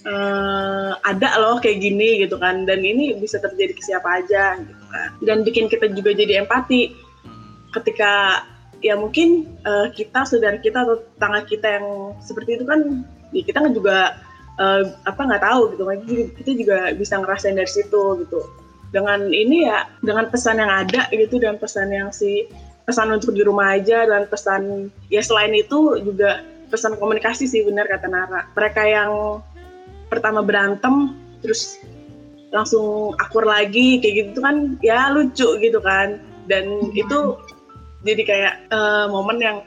eh, 0.06 0.92
ada 1.06 1.30
loh 1.38 1.62
kayak 1.62 1.78
gini 1.82 2.26
gitu 2.26 2.42
kan 2.42 2.66
dan 2.66 2.82
ini 2.82 3.18
bisa 3.22 3.38
terjadi 3.38 3.74
ke 3.78 3.82
siapa 3.86 4.26
aja 4.26 4.58
gitu 4.60 4.84
kan. 4.90 5.10
Dan 5.22 5.38
bikin 5.46 5.70
kita 5.70 5.94
juga 5.94 6.12
jadi 6.18 6.44
empati. 6.44 6.98
Ketika 7.72 8.44
ya 8.82 8.98
mungkin 8.98 9.46
eh, 9.62 9.88
kita 9.94 10.26
saudara 10.26 10.58
kita 10.58 10.84
atau 10.84 10.98
tetangga 11.00 11.42
kita 11.46 11.68
yang 11.80 11.88
seperti 12.20 12.58
itu 12.60 12.66
kan 12.66 13.06
ya 13.32 13.42
kita 13.46 13.58
kan 13.62 13.72
juga 13.72 13.98
eh, 14.58 14.84
apa 15.06 15.22
nggak 15.22 15.44
tahu 15.46 15.62
gitu. 15.78 15.84
Kan 15.88 16.00
kita 16.42 16.52
juga 16.58 16.78
bisa 16.98 17.22
ngerasain 17.22 17.56
dari 17.56 17.70
situ 17.70 18.26
gitu. 18.26 18.42
Dengan 18.92 19.32
ini 19.32 19.64
ya 19.70 19.88
dengan 20.04 20.28
pesan 20.28 20.60
yang 20.60 20.68
ada 20.68 21.08
gitu 21.16 21.40
dan 21.40 21.56
pesan 21.56 21.94
yang 21.96 22.12
si 22.12 22.50
pesan 22.84 23.14
untuk 23.14 23.32
di 23.32 23.46
rumah 23.46 23.78
aja 23.78 24.04
dan 24.04 24.28
pesan 24.28 24.92
ya 25.08 25.24
selain 25.24 25.56
itu 25.56 26.02
juga 26.04 26.44
pesan 26.68 26.98
komunikasi 26.98 27.48
sih 27.48 27.64
benar 27.64 27.88
kata 27.88 28.10
Nara. 28.10 28.52
Mereka 28.52 28.82
yang 28.84 29.40
pertama 30.12 30.44
berantem 30.44 31.16
terus 31.40 31.80
langsung 32.52 33.16
akur 33.16 33.48
lagi 33.48 34.04
kayak 34.04 34.36
gitu 34.36 34.40
kan 34.44 34.76
ya 34.84 35.08
lucu 35.14 35.48
gitu 35.62 35.80
kan. 35.80 36.20
Dan 36.50 36.92
itu 36.92 37.40
jadi 38.02 38.22
kayak 38.26 38.54
eh, 38.74 39.06
momen 39.10 39.38
yang 39.38 39.58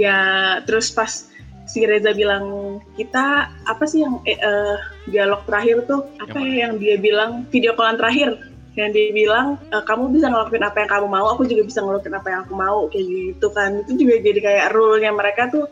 ya 0.00 0.16
terus 0.64 0.88
pas 0.92 1.28
si 1.68 1.86
Reza 1.86 2.12
bilang 2.12 2.78
kita 2.98 3.48
apa 3.68 3.84
sih 3.86 4.02
yang 4.04 4.20
eh, 4.28 4.36
eh, 4.36 4.76
dialog 5.08 5.40
terakhir 5.48 5.86
tuh? 5.86 6.04
Apa 6.20 6.36
Yang 6.36 6.48
ya 6.48 6.56
yang 6.66 6.72
dia 6.78 6.96
bilang? 6.98 7.30
Video 7.48 7.72
callan 7.78 7.96
terakhir. 7.96 8.36
Yang 8.72 8.90
dia 8.96 9.08
bilang 9.12 9.46
"Eh, 9.72 9.84
kamu 9.84 10.12
bisa 10.16 10.26
ngelakuin 10.32 10.64
apa 10.64 10.76
yang 10.84 10.90
kamu 10.90 11.06
mau 11.08 11.26
aku 11.32 11.48
juga 11.48 11.62
bisa 11.64 11.80
ngelakuin 11.84 12.16
apa 12.16 12.28
yang 12.28 12.40
aku 12.44 12.54
mau 12.56 12.78
kayak 12.92 13.06
gitu 13.08 13.48
kan. 13.52 13.70
Itu 13.84 13.92
juga 13.96 14.14
jadi 14.20 14.40
kayak 14.40 14.66
rule-nya 14.76 15.10
mereka 15.12 15.48
tuh 15.52 15.64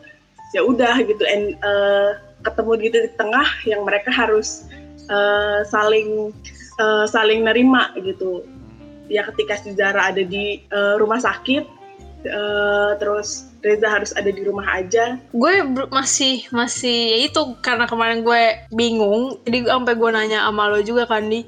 ya 0.55 0.61
udah 0.65 0.95
gitu. 1.05 1.23
And, 1.25 1.57
eh, 1.59 2.09
ketemu 2.41 2.71
gitu 2.81 2.97
di 3.05 3.09
tengah 3.21 3.47
yang 3.69 3.85
mereka 3.85 4.09
harus 4.09 4.65
eh, 5.09 5.61
saling 5.69 6.33
eh, 6.81 7.05
saling 7.05 7.45
nerima 7.45 7.93
gitu. 7.99 8.45
Ya 9.11 9.27
ketika 9.27 9.59
si 9.59 9.75
Zara 9.75 10.09
ada 10.13 10.23
di 10.23 10.63
eh, 10.65 10.95
rumah 10.97 11.19
sakit 11.19 11.80
eh, 12.23 12.91
terus 12.97 13.49
Reza 13.61 13.87
harus 13.87 14.11
ada 14.13 14.27
di 14.27 14.41
rumah 14.41 14.65
aja. 14.73 15.21
Gue 15.31 15.61
masih 15.89 16.45
masih 16.49 16.97
ya 17.13 17.17
itu 17.29 17.41
karena 17.61 17.85
kemarin 17.85 18.21
gue 18.21 18.41
bingung 18.69 19.37
jadi 19.45 19.65
gue- 19.65 19.71
sampai 19.71 19.93
gue 19.93 20.09
nanya 20.09 20.45
sama 20.45 20.69
lo 20.69 20.81
juga 20.81 21.05
kan 21.05 21.25
di. 21.25 21.45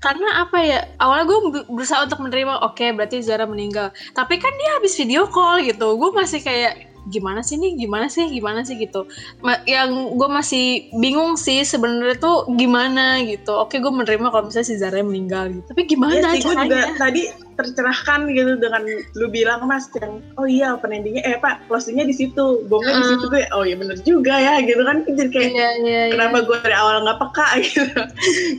Karena 0.00 0.48
apa 0.48 0.58
ya 0.64 0.80
awalnya 0.96 1.28
gue 1.28 1.38
be- 1.52 1.68
berusaha 1.68 2.08
untuk 2.08 2.24
menerima 2.24 2.64
oke 2.64 2.86
berarti 2.96 3.20
Zara 3.20 3.44
meninggal. 3.44 3.92
Tapi 4.10 4.40
kan 4.40 4.52
dia 4.56 4.80
habis 4.80 4.96
video 4.96 5.28
call 5.28 5.60
gitu 5.60 5.94
gue 5.94 6.10
masih 6.10 6.40
kayak 6.40 6.89
gimana 7.08 7.40
sih 7.40 7.56
nih 7.56 7.76
gimana 7.80 8.06
sih 8.12 8.28
gimana 8.28 8.60
sih 8.66 8.76
gitu. 8.76 9.08
Ma- 9.40 9.62
yang 9.64 10.16
gue 10.18 10.28
masih 10.28 10.90
bingung 11.00 11.38
sih 11.40 11.64
sebenarnya 11.64 12.20
tuh 12.20 12.44
gimana 12.56 13.22
gitu. 13.24 13.56
Oke 13.56 13.80
gue 13.80 13.88
menerima 13.88 14.28
kalau 14.28 14.48
misalnya 14.48 14.68
si 14.68 14.76
Zara 14.76 15.00
meninggal 15.00 15.48
gitu. 15.54 15.64
Tapi 15.72 15.82
gimana 15.88 16.18
Iya 16.18 16.36
sih, 16.36 16.40
gue 16.44 16.54
juga 16.66 16.80
tadi 17.00 17.22
tercerahkan 17.60 18.32
gitu 18.32 18.56
dengan 18.56 18.82
lu 19.16 19.26
bilang 19.28 19.68
mas 19.68 19.88
yang 20.00 20.24
oh 20.40 20.46
iya 20.48 20.76
open 20.76 20.92
endingnya. 20.92 21.24
Eh 21.24 21.36
pak 21.40 21.64
closingnya 21.68 22.04
di 22.08 22.14
situ 22.16 22.64
bongnya 22.68 23.00
di 23.00 23.06
situ. 23.16 23.24
Gue 23.28 23.42
oh 23.56 23.64
iya 23.64 23.76
bener 23.76 23.96
juga 24.04 24.34
ya 24.36 24.60
gitu 24.64 24.82
kan. 24.84 25.04
Jadi 25.04 25.30
kayak 25.32 25.50
iya 25.52 25.68
iya 25.80 26.02
iya. 26.08 26.12
kenapa 26.12 26.44
gue 26.44 26.56
dari 26.60 26.76
awal 26.76 27.04
nggak 27.04 27.18
peka? 27.20 27.48
Gitu. 27.70 28.02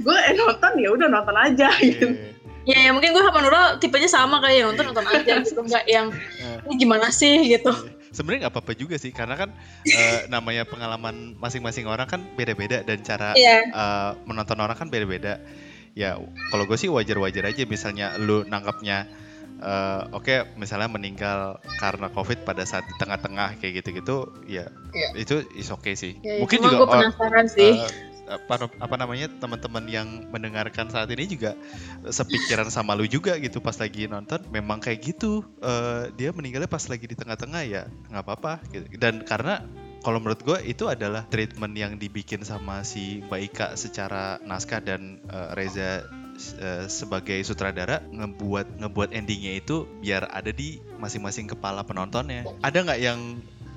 Gue 0.08 0.18
eh, 0.30 0.34
nonton 0.38 0.72
ya 0.80 0.90
udah 0.94 1.08
nonton 1.12 1.36
aja 1.36 1.68
gitu. 1.84 2.16
Ya, 2.62 2.78
ya 2.78 2.92
mungkin 2.94 3.10
gue 3.18 3.24
sama 3.26 3.42
Nurul 3.42 3.82
tipenya 3.82 4.10
sama 4.10 4.38
kayak 4.38 4.56
yang 4.62 4.68
nonton 4.70 4.86
nonton 4.94 5.08
aja 5.10 5.34
gitu. 5.42 5.62
Nggak 5.66 5.86
yang 5.90 6.08
ini 6.70 6.74
gimana 6.78 7.10
sih? 7.10 7.50
gitu. 7.50 7.74
Sebenarnya 8.12 8.48
nggak 8.48 8.54
apa-apa 8.54 8.74
juga 8.76 8.96
sih 8.96 9.10
karena 9.10 9.36
kan 9.36 9.50
eh, 9.88 10.28
namanya 10.28 10.64
pengalaman 10.64 11.36
masing-masing 11.36 11.88
orang 11.88 12.06
kan 12.06 12.22
beda-beda 12.36 12.84
dan 12.84 13.00
cara 13.02 13.32
Iya. 13.34 13.58
eh, 13.68 14.12
menonton 14.24 14.60
orang 14.60 14.76
kan 14.76 14.88
beda-beda. 14.88 15.40
Ya 15.92 16.16
kalau 16.48 16.64
gue 16.64 16.76
sih 16.76 16.88
wajar-wajar 16.88 17.48
aja 17.48 17.64
misalnya 17.66 18.16
lu 18.16 18.44
nangkapnya 18.44 19.08
eh, 19.60 20.02
oke 20.12 20.56
misalnya 20.56 20.88
meninggal 20.88 21.40
karena 21.78 22.08
covid 22.10 22.42
pada 22.42 22.64
saat 22.64 22.84
di 22.84 22.96
tengah-tengah 22.96 23.60
kayak 23.60 23.84
gitu-gitu 23.84 24.28
ya 24.46 24.68
Iya. 24.92 25.10
itu 25.16 25.36
is 25.56 25.68
oke 25.70 25.92
sih. 25.94 26.16
Ya, 26.20 26.40
Mungkin 26.40 26.60
cuma 26.60 26.66
juga 26.68 26.76
gue 26.78 26.88
or- 26.88 26.94
penasaran 27.00 27.48
sih. 27.48 27.72
eh, 27.76 27.92
apa, 28.32 28.72
apa 28.72 28.96
namanya 28.96 29.28
teman-teman 29.28 29.84
yang 29.92 30.08
mendengarkan 30.32 30.88
saat 30.88 31.12
ini 31.12 31.28
juga 31.28 31.54
sepikiran 32.08 32.72
sama 32.72 32.96
lu 32.96 33.06
juga 33.06 33.36
gitu 33.38 33.60
pas 33.60 33.76
lagi 33.76 34.08
nonton. 34.08 34.40
Memang 34.50 34.80
kayak 34.80 35.00
gitu. 35.04 35.44
Eh, 35.60 36.16
dia 36.16 36.32
meninggalnya 36.32 36.72
pas 36.72 36.84
lagi 36.88 37.06
di 37.06 37.16
tengah-tengah 37.16 37.62
ya 37.68 37.84
nggak 38.12 38.24
apa-apa 38.24 38.54
gitu. 38.72 38.86
dan 38.98 39.24
karena 39.28 39.64
kalau 40.02 40.18
menurut 40.18 40.42
gue 40.42 40.58
itu 40.66 40.90
adalah 40.90 41.30
treatment 41.30 41.78
yang 41.78 41.94
dibikin 42.02 42.42
sama 42.42 42.82
si 42.82 43.22
Mbak 43.30 43.42
Ika 43.54 43.68
secara 43.78 44.42
naskah 44.42 44.82
dan 44.82 45.22
eh, 45.30 45.50
Reza 45.54 46.10
eh, 46.58 46.86
sebagai 46.90 47.38
sutradara 47.46 48.02
ngebuat 48.10 48.82
ngebuat 48.82 49.10
endingnya 49.14 49.62
itu 49.62 49.86
biar 50.02 50.26
ada 50.34 50.50
di 50.50 50.82
masing-masing 50.98 51.46
kepala 51.46 51.86
penontonnya. 51.86 52.50
Ada 52.66 52.78
nggak 52.82 53.02
yang 53.02 53.20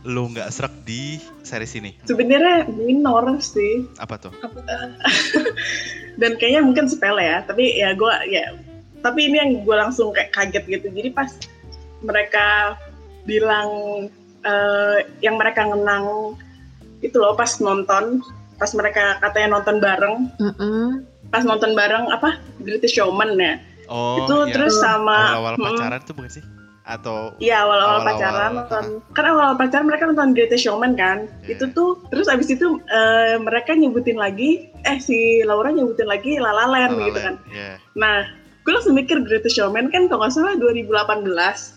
lu 0.05 0.29
nggak 0.29 0.53
serak 0.53 0.73
di 0.85 1.17
series 1.41 1.75
ini 1.81 1.97
sebenarnya 2.05 2.69
minor 2.69 3.41
sih. 3.41 3.89
Apa 3.97 4.21
tuh? 4.21 4.33
Dan 6.21 6.37
kayaknya 6.37 6.61
mungkin 6.61 6.87
sepele 6.87 7.25
ya 7.25 7.39
tapi 7.43 7.81
ya 7.81 7.97
gue 7.97 8.15
ya 8.29 8.53
tapi 9.01 9.29
ini 9.29 9.37
yang 9.41 9.51
gue 9.65 9.77
langsung 9.77 10.13
kayak 10.13 10.33
kaget 10.37 10.65
gitu. 10.69 10.87
Jadi 10.93 11.09
pas 11.13 11.33
mereka 12.05 12.77
bilang 13.25 13.69
eh, 14.45 14.99
yang 15.25 15.41
mereka 15.41 15.65
ngenang 15.65 16.37
itu 17.01 17.17
loh 17.17 17.33
pas 17.37 17.49
nonton 17.61 18.21
pas 18.61 18.71
mereka 18.77 19.19
katanya 19.25 19.59
nonton 19.59 19.81
bareng. 19.81 20.17
Mm-mm. 20.37 21.05
pas 21.33 21.43
nonton 21.43 21.73
bareng 21.73 22.13
apa? 22.13 22.39
British 22.61 22.95
Showman 23.01 23.41
ya? 23.41 23.59
Oh, 23.89 24.25
itu 24.25 24.37
iya. 24.49 24.53
terus 24.57 24.81
sama 24.81 25.37
awal-awal 25.37 25.57
Mm, 25.61 25.65
pacaran 25.65 26.01
tuh 26.05 26.15
bukan 26.17 26.31
sih? 26.31 26.45
Atau 26.85 27.33
Iya 27.41 27.65
awal-awal 27.65 28.05
Awal-awal, 28.05 28.09
pacaran 28.13 28.37
ah. 28.45 28.53
nonton 28.61 28.85
kan 29.17 29.25
awal 29.25 29.57
pacaran 29.57 29.87
mereka 29.89 30.05
nonton 30.05 30.37
Greatest 30.37 30.69
Showman 30.69 30.93
kan 30.95 31.25
Iya. 31.41 31.57
itu 31.57 31.65
tuh 31.73 31.97
terus 32.13 32.29
abis 32.29 32.53
itu 32.53 32.77
eh, 32.87 33.41
mereka 33.41 33.73
nyebutin 33.73 34.21
lagi 34.21 34.69
eh 34.85 35.01
si 35.01 35.41
Laura 35.43 35.73
nyebutin 35.73 36.05
lagi 36.05 36.37
La 36.37 36.53
La 36.53 36.69
Land 36.69 36.93
La 36.93 37.01
La 37.01 37.07
gitu 37.09 37.21
kan 37.25 37.35
iya. 37.49 37.81
nah 37.97 38.29
gue 38.61 38.73
langsung 38.73 38.93
mikir 38.93 39.17
Greatest 39.25 39.57
Showman 39.57 39.89
kan 39.89 40.13
kalau 40.13 40.29
nggak 40.29 40.33
salah 40.37 40.55
2018 40.61 41.25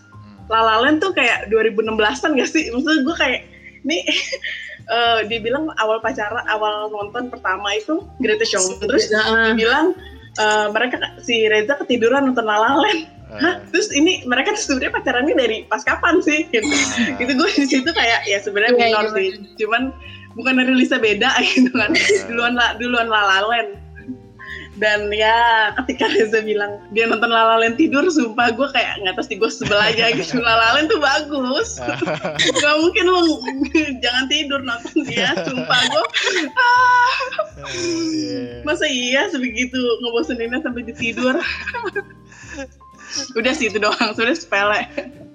Hmm. 0.08 0.44
La 0.48 0.60
La 0.60 0.76
Land 0.84 1.00
tuh 1.00 1.12
kayak 1.12 1.48
2016an 1.48 2.36
gak 2.36 2.48
sih 2.48 2.68
maksud 2.68 3.04
gue 3.04 3.16
kayak 3.16 3.48
ini 3.84 4.04
eh, 4.92 5.20
dibilang 5.24 5.72
awal 5.76 6.00
pacaran 6.00 6.44
awal 6.48 6.88
nonton 6.88 7.32
pertama 7.32 7.72
itu 7.72 8.04
Greatest 8.20 8.52
Showman 8.52 8.76
terus 8.82 9.08
Nah, 9.08 9.52
dibilang 9.52 9.96
eh, 10.36 10.66
mereka 10.68 10.96
si 11.20 11.48
Reza 11.48 11.80
ketiduran 11.80 12.28
nonton 12.28 12.44
La 12.44 12.60
La 12.60 12.76
Land 12.76 13.16
Hah? 13.28 13.60
Terus 13.68 13.92
ini 13.92 14.24
mereka 14.24 14.56
tuh 14.56 14.62
sebenarnya 14.64 14.92
pacarannya 14.96 15.34
dari 15.36 15.56
pas 15.68 15.84
kapan 15.84 16.24
sih? 16.24 16.48
Gitu. 16.48 16.64
ah, 16.64 17.20
itu 17.20 17.32
gue 17.36 17.48
di 17.60 17.66
situ 17.68 17.90
kayak 17.92 18.24
ya 18.24 18.38
sebenarnya 18.40 18.72
Iya, 18.72 18.80
minor 18.88 19.04
iya, 19.04 19.12
sih. 19.12 19.28
Cuman 19.60 19.82
bukan 20.32 20.56
dari 20.56 20.72
Lisa 20.72 20.96
beda 20.96 21.36
gitu 21.52 21.68
kan. 21.76 21.92
duluan 22.32 22.56
lah 22.56 22.76
duluan 22.80 23.06
La 23.12 23.20
La 23.20 23.38
Land. 23.44 23.87
Dan 24.78 25.10
ya 25.10 25.70
ketika 25.82 26.06
Reza 26.06 26.38
bilang 26.42 26.78
dia 26.94 27.10
nonton 27.10 27.30
La 27.30 27.54
La 27.54 27.56
Land 27.58 27.82
tidur, 27.82 28.06
sumpah 28.06 28.54
gue 28.54 28.68
kayak 28.70 29.02
nggak 29.02 29.18
sih 29.26 29.34
gue 29.34 29.50
sebel 29.50 29.78
aja 29.78 30.14
gitu. 30.14 30.38
La 30.46 30.54
La 30.54 30.68
Land 30.78 30.94
tuh 30.94 31.02
bagus. 31.02 31.82
Gak 32.62 32.74
mungkin 32.78 33.04
lu 33.10 33.42
jangan 34.04 34.24
tidur 34.30 34.60
nonton 34.62 35.02
dia, 35.02 35.34
sumpah 35.42 35.80
gue. 35.90 36.04
Ah, 36.54 37.14
iya. 37.74 38.62
masa 38.62 38.86
iya 38.86 39.26
sebegitu 39.28 39.78
ngeboseninnya 39.78 40.62
sampai 40.62 40.86
ditidur. 40.86 41.34
Udah 43.34 43.52
sih 43.56 43.72
itu 43.72 43.82
doang, 43.82 44.14
sudah 44.14 44.34
sepele. 44.36 44.86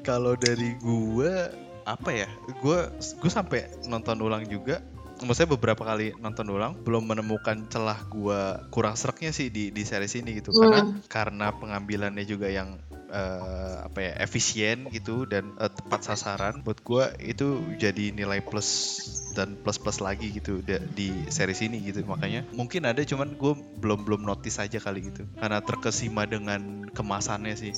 Kalau 0.08 0.39
dari 0.39 0.77
gua 0.79 1.51
apa 1.84 2.12
ya? 2.15 2.29
Gua 2.63 2.91
gua 3.19 3.32
sampai 3.32 3.67
nonton 3.91 4.23
ulang 4.23 4.47
juga. 4.47 4.79
Maksudnya 5.23 5.55
beberapa 5.55 5.83
kali 5.83 6.13
nonton 6.19 6.47
ulang 6.51 6.77
belum 6.83 7.03
menemukan 7.07 7.67
celah 7.71 7.99
gua 8.12 8.59
kurang 8.69 8.95
sereknya 8.99 9.31
sih 9.31 9.49
di 9.49 9.71
di 9.71 9.83
series 9.83 10.19
ini 10.19 10.39
gitu. 10.43 10.51
Karena 10.53 10.83
karena 11.07 11.47
pengambilannya 11.55 12.23
juga 12.27 12.51
yang 12.51 12.77
eh, 13.13 13.75
apa 13.88 13.99
ya 13.99 14.12
efisien 14.21 14.89
gitu 14.91 15.23
dan 15.25 15.55
eh, 15.57 15.71
tepat 15.71 16.13
sasaran 16.13 16.62
buat 16.62 16.79
gua 16.83 17.15
itu 17.21 17.62
jadi 17.79 18.12
nilai 18.12 18.43
plus 18.43 18.99
dan 19.33 19.57
plus 19.57 19.81
plus 19.81 19.97
lagi 19.97 20.29
gitu 20.29 20.62
di 20.93 21.09
series 21.33 21.65
ini 21.65 21.81
gitu 21.81 22.05
makanya 22.05 22.45
mungkin 22.53 22.86
ada 22.86 23.01
cuman 23.01 23.33
gue 23.33 23.53
belum 23.81 24.05
belum 24.05 24.21
notice 24.21 24.62
aja 24.62 24.77
kali 24.77 25.09
gitu 25.09 25.25
karena 25.41 25.59
terkesima 25.59 26.29
dengan 26.29 26.86
kemasannya 26.93 27.57
sih 27.57 27.73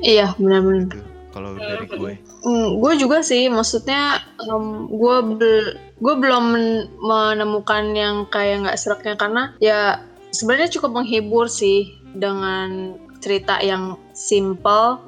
Iya 0.00 0.36
benar-benar. 0.36 0.92
gitu. 0.92 1.19
Kalau 1.30 1.54
dari 1.54 1.86
gue. 1.86 2.12
Hmm, 2.42 2.68
gue 2.82 2.92
juga 2.98 3.22
sih, 3.22 3.46
maksudnya 3.46 4.18
em, 4.42 4.90
gue 4.90 5.16
bel- 5.38 5.76
gue 6.00 6.14
belum 6.16 6.44
men- 6.50 6.88
menemukan 6.98 7.84
yang 7.94 8.16
kayak 8.26 8.66
nggak 8.66 8.78
seraknya 8.80 9.14
karena 9.14 9.42
ya 9.62 10.00
sebenarnya 10.34 10.70
cukup 10.78 11.02
menghibur 11.02 11.46
sih 11.46 11.94
dengan 12.16 12.98
cerita 13.20 13.60
yang 13.62 14.00
simple 14.16 14.98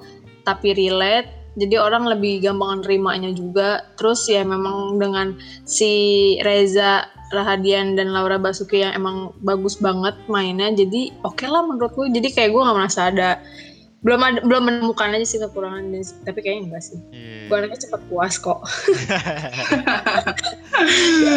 tapi 0.47 0.75
relate. 0.77 1.31
Jadi 1.53 1.77
orang 1.77 2.09
lebih 2.09 2.41
gampang 2.41 2.81
nerimanya 2.81 3.29
juga. 3.33 3.85
Terus 4.01 4.25
ya 4.25 4.41
memang 4.41 4.97
dengan 4.97 5.37
si 5.69 5.93
Reza 6.41 7.05
Rahadian 7.29 7.93
dan 7.97 8.13
Laura 8.13 8.41
Basuki 8.41 8.81
yang 8.81 8.97
emang 8.97 9.37
bagus 9.45 9.77
banget 9.77 10.17
mainnya. 10.33 10.73
Jadi 10.73 11.13
oke 11.21 11.45
lah 11.45 11.65
menurut 11.65 11.93
gue. 11.93 12.09
Jadi 12.09 12.29
kayak 12.33 12.51
gue 12.57 12.63
nggak 12.63 12.77
merasa 12.77 13.13
ada 13.13 13.41
belum 14.03 14.19
ada, 14.19 14.39
belum 14.43 14.63
menemukan 14.67 15.15
aja 15.15 15.23
sih 15.23 15.39
kekurangan 15.39 15.95
tapi 16.23 16.39
kayaknya 16.43 16.63
enggak 16.69 16.83
sih 16.83 16.99
Iya. 17.15 17.47
gue 17.47 17.57
anaknya 17.57 17.79
cepet 17.87 18.03
puas 18.11 18.35
kok 18.37 18.59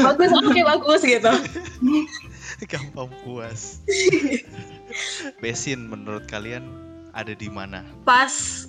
bagus 0.05 0.31
oke 0.33 0.61
bagus 0.65 1.01
gitu 1.01 1.33
Gampang 2.65 3.11
puas. 3.21 3.83
Besin 5.43 5.91
menurut 5.91 6.23
kalian 6.25 6.63
ada 7.11 7.35
di 7.35 7.51
mana? 7.51 7.83
pas 8.07 8.65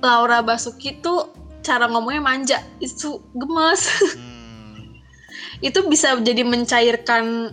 Laura 0.00 0.40
Basuki 0.40 0.96
tuh 0.98 1.28
cara 1.60 1.86
ngomongnya 1.86 2.24
manja 2.24 2.58
itu 2.80 3.20
gemes 3.36 3.84
Hmm, 4.16 4.96
itu 5.66 5.76
bisa 5.86 6.16
jadi 6.18 6.40
mencairkan 6.40 7.52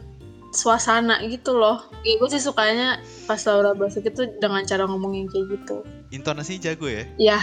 suasana 0.52 1.20
gitu 1.28 1.56
loh. 1.56 1.84
Ya, 2.08 2.16
gue 2.20 2.30
sih 2.32 2.42
sukanya 2.42 3.00
pas 3.28 3.40
Laura 3.48 3.76
Basuki 3.76 4.10
tuh 4.12 4.32
dengan 4.40 4.64
cara 4.64 4.88
ngomongin 4.88 5.28
kayak 5.28 5.46
gitu. 5.60 5.78
Intonasinya 6.12 6.72
jago 6.72 6.88
ya? 6.88 7.04
ya 7.34 7.40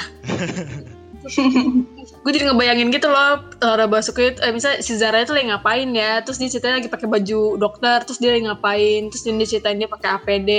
gue 1.24 2.30
jadi 2.32 2.52
ngebayangin 2.52 2.92
gitu 2.92 3.08
loh 3.08 3.40
Laura 3.64 3.88
Basuki 3.88 4.36
itu, 4.36 4.40
eh, 4.44 4.52
misalnya 4.52 4.84
si 4.84 4.92
Zara 4.96 5.24
itu 5.24 5.32
lagi 5.32 5.48
ngapain 5.48 5.88
ya? 5.96 6.20
Terus 6.20 6.36
dia 6.36 6.48
ceritanya 6.52 6.84
lagi 6.84 6.90
pakai 6.92 7.08
baju 7.08 7.40
dokter 7.56 7.98
terus 8.04 8.20
dia 8.20 8.36
lagi 8.36 8.44
ngapain? 8.44 9.08
Terus 9.08 9.22
dia 9.24 9.48
ceritain 9.48 9.78
dia 9.80 9.88
pakai 9.88 10.08
APD 10.20 10.50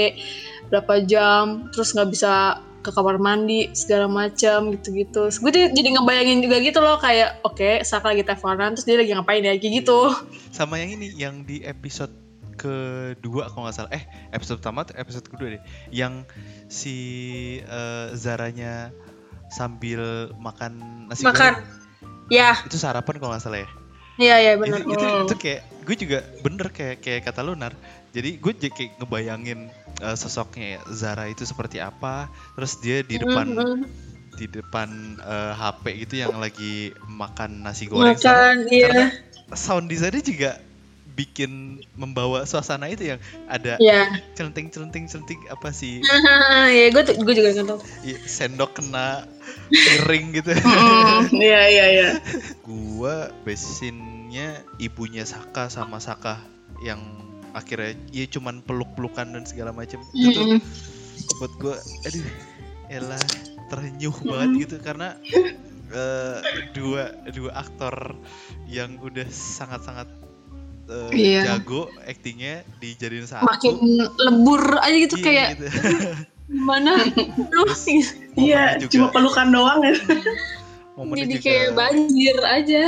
berapa 0.73 0.93
jam 1.05 1.69
terus 1.69 1.93
nggak 1.93 2.09
bisa 2.09 2.57
ke 2.81 2.89
kamar 2.93 3.17
mandi 3.17 3.69
segala 3.77 4.09
macam 4.09 4.73
gitu-gitu. 4.73 5.29
Gue 5.41 5.51
jadi 5.53 5.89
ngebayangin 5.97 6.41
juga 6.45 6.57
gitu 6.61 6.79
loh 6.81 6.97
kayak 7.01 7.41
oke 7.45 7.81
Saka 7.85 8.13
lagi 8.13 8.25
teleponan 8.25 8.77
terus 8.77 8.85
dia 8.85 8.97
lagi 8.97 9.13
ngapain 9.13 9.45
ya? 9.45 9.53
Kayak 9.57 9.85
gitu. 9.85 9.99
Sama 10.49 10.81
yang 10.81 10.97
ini 10.97 11.07
yang 11.17 11.35
di 11.45 11.61
episode 11.65 12.24
kedua 12.57 13.51
kalau 13.51 13.67
nggak 13.67 13.75
salah. 13.75 13.91
Eh 13.91 14.03
episode 14.31 14.59
pertama 14.63 14.83
atau 14.83 14.95
episode 14.97 15.25
kedua 15.27 15.59
deh. 15.59 15.63
Yang 15.91 16.27
si 16.71 16.97
eh, 17.61 18.07
Zaranya 18.15 18.89
sambil 19.51 20.33
makan 20.35 21.05
nasi 21.11 21.23
makan. 21.23 21.35
Goreng 21.35 21.57
ya. 22.33 22.57
Itu 22.65 22.75
sarapan 22.81 23.15
kalau 23.21 23.31
nggak 23.35 23.43
salah 23.43 23.61
ya? 23.61 23.69
Iya 24.15 24.35
iya 24.39 24.51
itu, 24.55 24.61
benar. 24.63 24.79
Itu, 24.87 25.05
itu 25.27 25.35
kayak 25.35 25.61
gue 25.85 25.95
juga 26.01 26.19
bener 26.41 26.67
kayak 26.73 26.97
kayak 27.05 27.21
kata 27.29 27.45
Lunar 27.45 27.71
jadi 28.09 28.41
gue 28.41 28.51
jadi 28.57 28.73
kayak 28.73 28.91
ngebayangin 28.97 29.69
eh, 30.01 30.15
sosoknya 30.17 30.79
ya, 30.79 30.81
Zara 30.89 31.29
itu 31.29 31.45
seperti 31.45 31.77
apa 31.77 32.25
terus 32.57 32.81
dia 32.81 33.05
di 33.05 33.21
depan 33.21 33.53
Mhm. 33.53 33.85
di 34.35 34.49
depan 34.49 34.89
eh, 35.21 35.53
HP 35.53 35.83
gitu 36.07 36.25
yang 36.25 36.33
lagi 36.41 36.89
makan 37.05 37.61
nasi 37.61 37.85
goreng 37.85 38.17
makan 38.17 38.65
iya. 38.73 38.89
Karena 38.89 39.07
sound 39.53 39.85
desainnya 39.93 40.25
juga 40.25 40.57
bikin 41.15 41.79
membawa 41.95 42.43
suasana 42.43 42.91
itu 42.91 43.15
yang 43.15 43.19
ada 43.47 43.79
iya. 43.79 44.19
celenting 44.35 44.67
celenting 44.67 45.07
celenting 45.07 45.39
apa 45.47 45.71
sih? 45.71 46.03
Ya 46.67 46.91
gue 46.91 47.03
gue 47.07 47.33
juga 47.33 47.49
nggak 47.55 47.67
tahu. 47.71 47.79
I- 48.03 48.19
sendok 48.27 48.75
kena 48.77 49.23
piring 49.71 50.35
gitu. 50.35 50.51
Mm, 50.65 51.31
Iya 51.31 51.61
iya 51.71 51.85
iya. 51.95 52.09
gua 52.61 53.31
besinnya 53.47 54.59
ibunya 54.77 55.23
Saka 55.23 55.71
sama 55.71 56.03
Saka 56.03 56.43
yang 56.83 56.99
akhirnya 57.55 57.95
ya 58.11 58.27
cuman 58.27 58.59
peluk-pelukan 58.67 59.31
dan 59.31 59.47
segala 59.47 59.71
macam. 59.71 60.03
Itu 60.11 60.35
tuh 60.35 60.45
buat 61.39 61.53
gua 61.57 61.75
aduh 62.03 62.27
elah 62.91 63.23
ternyuh 63.71 64.15
banget 64.27 64.67
gitu. 64.67 64.75
Karena 64.83 65.15
eh, 65.95 66.37
dua 66.75 67.15
dua 67.31 67.51
aktor 67.55 68.19
yang 68.67 68.99
udah 68.99 69.25
sangat-sangat 69.31 70.24
eh, 70.85 71.09
Iya. 71.11 71.39
jago 71.51 71.89
aktingnya 72.01 72.61
dijadiin 72.77 73.23
satu 73.23 73.43
makin 73.43 73.73
lebur 74.19 74.61
aja 74.77 74.95
gitu 74.95 75.15
Iya, 75.15 75.21
kayak 75.21 75.47
gitu. 75.53 75.65
gimana 76.47 76.89
lu 77.51 77.63
Terus 77.65 78.13
Iya, 78.35 78.77
cuma 78.85 79.09
pelukan 79.09 79.47
doang 79.49 79.79
ya. 79.81 79.93
momennya 80.93 81.25
jadi 81.25 81.33
juga 81.33 81.43
kayak 81.43 81.67
banjir 81.73 82.37
aja 82.41 82.83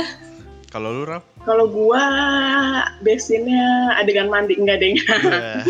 kalau 0.68 0.88
lu 0.92 1.02
Raf 1.04 1.24
Kalau 1.42 1.64
gua 1.64 2.02
besinnya 3.00 3.88
adegan 3.94 4.28
mandi 4.28 4.52
enggak 4.54 4.78
deh. 4.78 4.92
ya, 4.92 5.64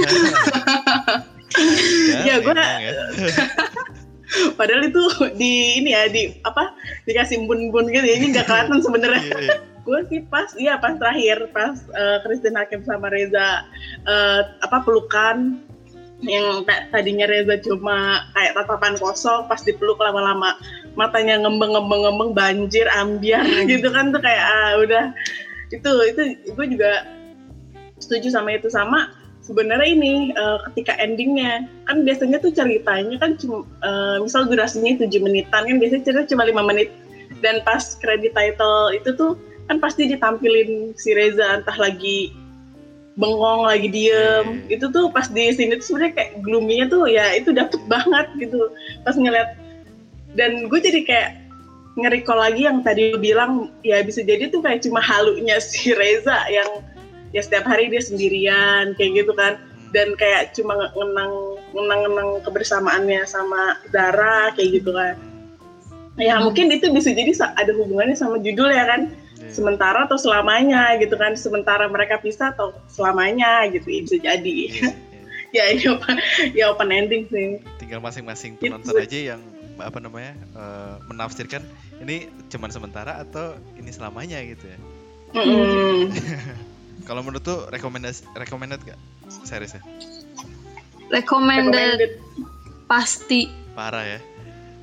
Ya, 2.27 2.35
gua- 2.39 2.55
ya. 2.59 2.93
Padahal 4.55 4.83
itu 4.85 5.01
di 5.35 5.79
ini 5.79 5.89
ya 5.89 6.05
di 6.07 6.29
apa 6.43 6.75
dikasih 7.05 7.47
bun-bun 7.47 7.89
gitu 7.89 8.03
ya. 8.03 8.15
Ini 8.19 8.27
nggak 8.29 8.45
kelihatan 8.45 8.79
sebenarnya. 8.79 9.21
Iya, 9.23 9.37
iya. 9.41 9.57
Gue 9.89 10.01
sih 10.13 10.21
pas 10.29 10.53
iya 10.61 10.77
pas 10.77 11.01
terakhir 11.01 11.49
pas 11.57 11.81
eh, 11.97 12.19
Christine 12.21 12.61
Hakim 12.61 12.85
sama 12.85 13.09
Reza 13.09 13.65
eh, 14.05 14.41
apa 14.61 14.85
pelukan. 14.85 15.65
Yang 16.19 16.67
ta- 16.67 16.91
tadinya 16.91 17.31
Reza 17.31 17.63
cuma 17.63 18.27
kayak 18.35 18.59
tatapan 18.59 18.99
kosong 18.99 19.47
pas 19.47 19.63
dipeluk 19.63 20.03
lama-lama 20.03 20.59
matanya 20.99 21.39
ngembeng-ngembeng-ngembeng 21.47 22.35
banjir 22.35 22.91
ambiar 22.91 23.47
gitu 23.71 23.87
kan 23.89 24.11
tuh 24.11 24.21
kayak 24.21 24.45
ah 24.45 24.83
udah. 24.83 25.05
Itu 25.71 25.91
itu 26.11 26.21
gue 26.53 26.67
juga 26.75 27.07
setuju 28.03 28.35
sama 28.35 28.59
itu. 28.59 28.67
Sama 28.67 29.15
sebenarnya 29.47 29.89
ini 29.95 30.35
eh, 30.35 30.59
ketika 30.69 30.99
endingnya 30.99 31.71
kan 31.87 32.03
biasanya 32.03 32.43
tuh 32.43 32.51
ceritanya 32.51 33.17
kan 33.23 33.39
cuma 33.39 33.63
eh, 33.87 34.19
misal 34.19 34.51
durasinya 34.51 34.99
7 34.99 35.09
menitan 35.23 35.71
kan 35.71 35.77
biasanya 35.79 36.03
cerita 36.03 36.35
cuma 36.35 36.51
lima 36.51 36.67
menit. 36.67 36.91
Dan 37.39 37.63
pas 37.63 37.95
kredit 38.03 38.35
title 38.35 38.91
itu 38.91 39.15
tuh 39.15 39.39
kan 39.69 39.77
pasti 39.79 40.09
ditampilin 40.09 40.97
si 40.97 41.13
Reza 41.13 41.61
entah 41.61 41.77
lagi 41.77 42.33
bengong 43.21 43.69
lagi 43.69 43.89
diem. 43.93 44.65
Itu 44.73 44.89
tuh 44.89 45.13
pas 45.13 45.29
di 45.29 45.53
sini 45.53 45.77
tuh 45.77 45.93
sebenarnya 45.93 46.13
kayak 46.17 46.33
gloomy-nya 46.41 46.87
tuh 46.89 47.05
ya 47.11 47.37
itu 47.37 47.53
dapet 47.53 47.79
banget 47.85 48.27
gitu. 48.41 48.73
Pas 49.05 49.15
ngeliat 49.15 49.59
dan 50.39 50.71
gue 50.73 50.81
jadi 50.81 51.01
kayak 51.05 51.31
nge-recall 51.99 52.39
lagi 52.39 52.63
yang 52.65 52.81
tadi 52.87 53.11
lu 53.11 53.19
bilang 53.19 53.75
ya 53.83 54.01
bisa 54.07 54.23
jadi 54.23 54.49
tuh 54.55 54.63
kayak 54.63 54.87
cuma 54.87 55.03
halunya 55.03 55.59
si 55.69 55.93
Reza 55.93 56.49
yang 56.49 56.81
ya 57.37 57.45
setiap 57.45 57.69
hari 57.69 57.93
dia 57.93 58.01
sendirian 58.01 58.97
kayak 58.97 59.27
gitu 59.27 59.37
kan. 59.37 59.61
Dan 59.89 60.17
kayak 60.21 60.53
cuma 60.53 60.93
ngenang 60.93 61.33
ngenang 61.73 62.01
ngenang 62.05 62.31
kebersamaannya 62.45 63.25
sama 63.25 63.81
Zara 63.89 64.53
kayak 64.57 64.81
gitu 64.81 64.93
kan. 64.93 65.17
Ya 66.21 66.37
mungkin 66.43 66.69
itu 66.69 66.93
bisa 66.93 67.15
jadi 67.15 67.31
ada 67.57 67.73
hubungannya 67.73 68.19
sama 68.19 68.43
judul 68.43 68.69
ya 68.69 68.85
kan 68.85 69.15
Iya. 69.39 69.55
sementara 69.55 70.11
atau 70.11 70.19
selamanya 70.19 70.99
gitu 70.99 71.15
kan 71.15 71.39
sementara 71.39 71.87
mereka 71.87 72.19
pisah 72.19 72.51
atau 72.51 72.75
selamanya 72.91 73.71
gitu 73.71 73.87
ya, 73.87 74.01
bisa 74.03 74.17
jadi. 74.19 74.57
Iya, 74.67 74.91
iya. 74.91 74.91
ya 75.57 75.65
ini 75.73 75.85
open, 75.89 76.17
ya 76.59 76.65
open 76.75 76.91
ending 76.91 77.31
sih. 77.31 77.63
Tinggal 77.79 78.03
masing-masing 78.03 78.59
Itu. 78.59 78.67
penonton 78.67 78.99
aja 78.99 79.19
yang 79.35 79.41
apa 79.79 80.03
namanya 80.03 80.35
eh, 80.59 80.95
menafsirkan 81.07 81.63
ini 82.03 82.27
cuman 82.51 82.71
sementara 82.75 83.23
atau 83.23 83.55
ini 83.79 83.95
selamanya 83.95 84.43
gitu 84.43 84.67
ya? 84.67 84.79
Mm-mm. 85.39 86.11
kalau 87.09 87.23
menurut 87.23 87.45
tuh 87.45 87.71
rekomendasi 87.71 88.27
recommended 88.35 88.83
gak 88.83 88.99
seriesnya? 89.47 89.81
Recommended 91.09 91.73
recommended. 91.73 92.13
pasti. 92.91 93.49
Parah 93.73 94.05
ya. 94.05 94.21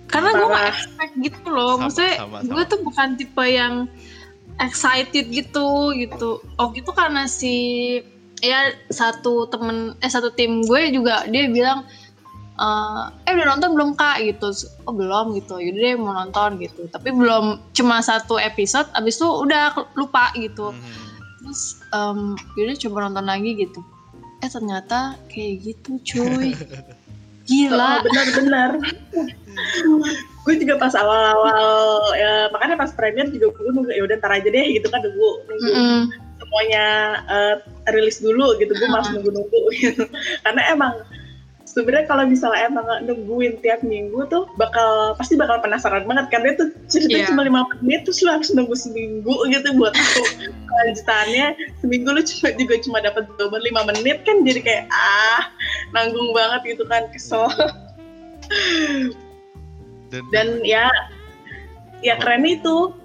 Karena 0.06 0.32
gue 0.38 0.48
gak 0.48 0.68
expect 0.70 1.14
gitu 1.18 1.50
loh 1.50 1.76
Sama, 1.76 1.90
maksudnya 1.90 2.16
gue 2.46 2.64
tuh 2.70 2.80
bukan 2.86 3.08
tipe 3.18 3.46
yang 3.46 3.90
excited 4.60 5.28
gitu 5.32 5.92
gitu. 5.96 6.40
Oh 6.60 6.72
gitu 6.72 6.92
karena 6.96 7.28
si 7.28 8.00
ya 8.44 8.72
satu 8.92 9.48
temen 9.48 9.96
eh 10.04 10.12
satu 10.12 10.30
tim 10.36 10.62
gue 10.64 10.92
juga 10.92 11.24
dia 11.28 11.48
bilang 11.50 11.88
eh 12.56 13.04
eh 13.28 13.32
udah 13.36 13.56
nonton 13.56 13.72
belum 13.76 13.90
kak? 14.00 14.24
Gitu. 14.24 14.48
Oh 14.88 14.94
belum 14.96 15.36
gitu. 15.36 15.60
Yaudah 15.60 15.82
deh 15.82 15.96
mau 16.00 16.14
nonton 16.16 16.58
gitu. 16.60 16.88
Tapi 16.88 17.12
belum 17.12 17.60
cuma 17.76 18.00
satu 18.00 18.40
episode 18.40 18.88
abis 18.96 19.20
itu 19.20 19.28
udah 19.28 19.76
lupa 20.00 20.32
gitu. 20.40 20.72
Mhm. 20.72 21.04
terus 21.46 21.78
em 21.94 22.34
yaudah 22.58 22.74
coba 22.82 22.98
nonton 23.06 23.26
lagi 23.30 23.54
gitu. 23.54 23.80
Eh 24.42 24.50
ternyata 24.50 25.14
kayak 25.30 25.54
gitu 25.62 25.92
cuy 26.02 26.58
Oh, 27.46 27.54
gila 27.54 28.02
benar-benar 28.02 28.72
gue 30.46 30.56
juga 30.62 30.82
pas 30.82 30.94
awal-awal 30.98 32.14
ya 32.18 32.50
makanya 32.50 32.76
pas 32.78 32.90
premier 32.94 33.30
juga 33.30 33.54
gue 33.54 33.70
nunggu 33.70 33.94
ya 33.94 34.02
udah 34.06 34.18
ntar 34.18 34.34
aja 34.34 34.50
deh 34.50 34.66
gitu 34.78 34.90
kan 34.90 35.02
nunggu 35.06 35.30
nunggu 35.46 35.70
Mm-mm. 35.74 36.02
semuanya 36.42 36.86
eh, 37.30 37.56
rilis 37.94 38.18
dulu 38.18 38.58
gitu 38.58 38.74
gue 38.74 38.88
malas 38.90 39.10
nunggu-nunggu 39.14 39.62
gitu. 39.82 40.10
Karena 40.42 40.62
emang 40.74 40.94
sebenarnya 41.76 42.08
kalau 42.08 42.24
misalnya 42.24 42.72
emang 42.72 42.88
nungguin 43.04 43.60
tiap 43.60 43.84
minggu 43.84 44.24
tuh 44.32 44.48
bakal 44.56 45.12
pasti 45.20 45.36
bakal 45.36 45.60
penasaran 45.60 46.08
banget 46.08 46.32
kan. 46.32 46.40
Dia 46.48 46.56
tuh 46.56 46.72
ceritanya 46.88 47.28
Iya. 47.28 47.30
cuma 47.36 47.42
lima 47.44 47.62
menit 47.84 48.08
terus 48.08 48.24
lu 48.24 48.32
harus 48.32 48.48
nunggu 48.56 48.72
seminggu 48.80 49.36
gitu 49.52 49.68
buat 49.76 49.92
tahu 49.92 50.24
kelanjutannya. 50.72 51.48
Seminggu 51.84 52.10
lu 52.16 52.24
cuma 52.24 52.50
juga 52.56 52.76
cuma 52.80 52.98
dapat 53.04 53.28
jawaban 53.36 53.62
lima 53.68 53.82
menit 53.92 54.24
kan 54.24 54.48
jadi 54.48 54.60
kayak 54.64 54.84
ah 54.88 55.52
nanggung 55.92 56.32
banget 56.32 56.80
gitu 56.80 56.88
kan 56.88 57.12
kesel. 57.12 57.52
Dan, 60.16 60.24
dan 60.32 60.48
ya 60.64 60.88
ya 62.00 62.16
keren 62.24 62.48
itu 62.48 62.96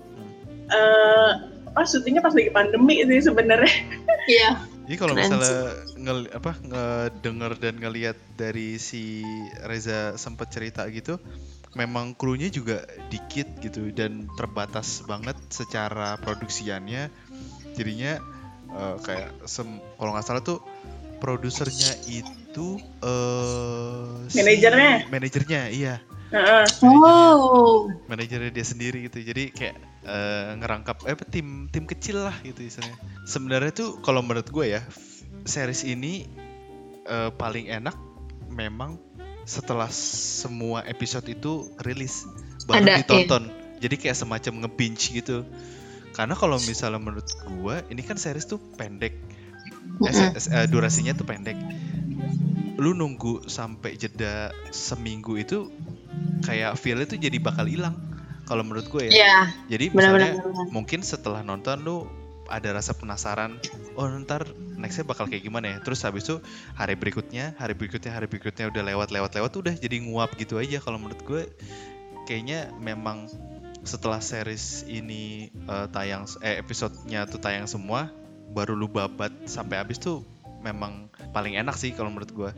eh 0.71 1.31
apa 1.75 1.87
syutingnya 1.87 2.23
pas 2.23 2.35
lagi 2.39 2.55
pandemi 2.55 3.03
sih 3.03 3.27
sebenarnya. 3.27 3.75
Iya. 4.31 4.70
Jadi 4.91 4.99
kalau 4.99 5.15
misalnya 5.15 5.71
ngel, 6.03 6.19
apa 6.35 6.59
ngedenger 6.67 7.53
dan 7.63 7.79
ngelihat 7.79 8.19
dari 8.35 8.75
si 8.75 9.23
Reza 9.63 10.19
sempat 10.19 10.51
cerita 10.51 10.83
gitu, 10.91 11.15
memang 11.79 12.11
krunya 12.19 12.51
juga 12.51 12.83
dikit 13.07 13.47
gitu 13.63 13.95
dan 13.95 14.27
terbatas 14.35 15.07
banget 15.07 15.39
secara 15.47 16.19
produksiannya. 16.19 17.07
Jadinya 17.79 18.19
eh, 18.67 18.97
kayak 19.07 19.47
sem- 19.47 19.79
kalau 19.95 20.11
nggak 20.11 20.27
salah 20.27 20.43
tuh 20.43 20.59
produsernya 21.23 21.95
itu 22.11 22.83
eh 22.83 24.27
si- 24.27 24.43
Manajernya? 24.43 25.07
manajernya 25.07 25.63
iya 25.71 25.95
Heeh. 26.35 26.65
Oh. 26.83 27.87
manajernya 28.11 28.51
dia 28.51 28.67
sendiri 28.67 29.07
gitu 29.07 29.23
jadi 29.23 29.55
kayak 29.55 29.77
eh, 30.05 30.51
ngerangkap 30.57 31.05
eh 31.05 31.17
tim 31.29 31.69
tim 31.69 31.85
kecil 31.85 32.25
lah 32.25 32.37
gitu 32.45 32.65
istilahnya. 32.65 32.97
Sebenarnya 33.29 33.73
tuh 33.73 34.01
kalau 34.01 34.25
menurut 34.25 34.49
gue 34.49 34.79
ya 34.79 34.83
series 35.45 35.85
ini 35.89 36.29
eh, 37.09 37.31
paling 37.35 37.69
enak 37.69 37.97
memang 38.51 39.01
setelah 39.49 39.89
semua 39.91 40.85
episode 40.87 41.27
itu 41.27 41.73
rilis 41.83 42.29
baru 42.69 42.87
Ada, 42.87 42.91
iya. 42.93 42.99
ditonton 43.03 43.45
jadi 43.81 43.95
kayak 43.97 44.17
semacam 44.17 44.53
nge-binge 44.65 45.17
gitu. 45.17 45.43
Karena 46.13 46.37
kalau 46.37 46.61
misalnya 46.61 47.01
menurut 47.01 47.27
gue 47.49 47.77
ini 47.89 48.05
kan 48.05 48.21
series 48.21 48.45
tuh 48.45 48.61
pendek. 48.77 49.17
Eh, 50.05 50.33
eh, 50.37 50.67
durasinya 50.69 51.17
tuh 51.17 51.25
pendek. 51.25 51.57
Lu 52.77 52.93
nunggu 52.93 53.49
sampai 53.49 53.97
jeda 53.97 54.53
seminggu 54.69 55.41
itu 55.41 55.73
kayak 56.45 56.77
feel 56.77 57.01
itu 57.01 57.17
jadi 57.17 57.37
bakal 57.41 57.69
hilang 57.69 57.97
kalau 58.51 58.67
menurut 58.67 58.91
gue 58.91 59.07
ya. 59.07 59.13
Iya. 59.15 59.37
Jadi 59.71 59.95
Benar-benar. 59.95 60.35
misalnya 60.35 60.67
mungkin 60.75 61.07
setelah 61.07 61.47
nonton 61.47 61.87
lu 61.87 62.11
ada 62.51 62.75
rasa 62.75 62.99
penasaran, 62.99 63.63
oh 63.95 64.11
ntar 64.27 64.43
nextnya 64.75 65.07
bakal 65.07 65.31
kayak 65.31 65.47
gimana 65.47 65.71
ya. 65.71 65.79
Terus 65.87 66.03
habis 66.03 66.27
itu 66.27 66.43
hari 66.75 66.99
berikutnya, 66.99 67.55
hari 67.55 67.79
berikutnya, 67.79 68.11
hari 68.11 68.27
berikutnya 68.27 68.75
udah 68.75 68.83
lewat 68.91 69.15
lewat 69.15 69.39
lewat 69.39 69.53
udah 69.55 69.75
jadi 69.79 70.03
nguap 70.03 70.35
gitu 70.35 70.59
aja 70.59 70.83
kalau 70.83 70.99
menurut 70.99 71.23
gue. 71.23 71.47
Kayaknya 72.27 72.75
memang 72.83 73.31
setelah 73.87 74.19
series 74.19 74.83
ini 74.91 75.55
eh, 75.55 75.87
tayang 75.95 76.27
eh 76.43 76.59
episodenya 76.59 77.31
tuh 77.31 77.39
tayang 77.39 77.71
semua, 77.71 78.11
baru 78.51 78.75
lu 78.75 78.91
babat 78.91 79.31
sampai 79.47 79.79
habis 79.79 80.03
tuh 80.03 80.27
memang 80.61 81.07
paling 81.31 81.55
enak 81.55 81.79
sih 81.79 81.95
kalau 81.95 82.11
menurut 82.11 82.35
gue 82.35 82.51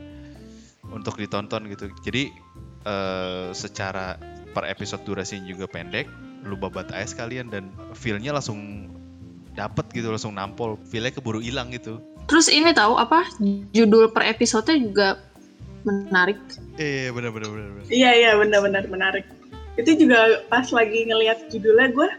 untuk 0.89 1.21
ditonton 1.21 1.69
gitu. 1.69 1.93
Jadi 2.01 2.33
eh, 2.81 3.53
secara 3.53 4.32
per 4.53 4.69
episode 4.69 5.01
durasinya 5.03 5.49
juga 5.49 5.65
pendek, 5.65 6.05
lu 6.45 6.53
babat 6.53 6.93
aja 6.93 7.09
sekalian 7.09 7.49
dan 7.49 7.73
feel-nya 7.97 8.31
langsung 8.31 8.87
dapet 9.57 9.85
gitu, 9.91 10.13
langsung 10.13 10.37
nampol. 10.37 10.77
Feel-nya 10.87 11.13
keburu 11.13 11.41
hilang 11.41 11.73
gitu. 11.73 11.97
Terus 12.29 12.47
ini 12.47 12.71
tahu 12.71 12.95
apa 12.95 13.27
judul 13.75 14.13
per 14.13 14.23
episode 14.29 14.69
juga 14.69 15.19
menarik. 15.83 16.39
Eh, 16.79 17.11
bener 17.11 17.29
bener 17.35 17.49
bener. 17.51 17.69
bener. 17.75 17.85
Iya 17.91 18.11
iya 18.15 18.31
benar-benar 18.39 18.87
menarik. 18.87 19.25
Itu 19.75 19.97
juga 19.97 20.45
pas 20.47 20.69
lagi 20.71 21.09
ngelihat 21.09 21.51
judulnya 21.51 21.91
gue 21.91 22.09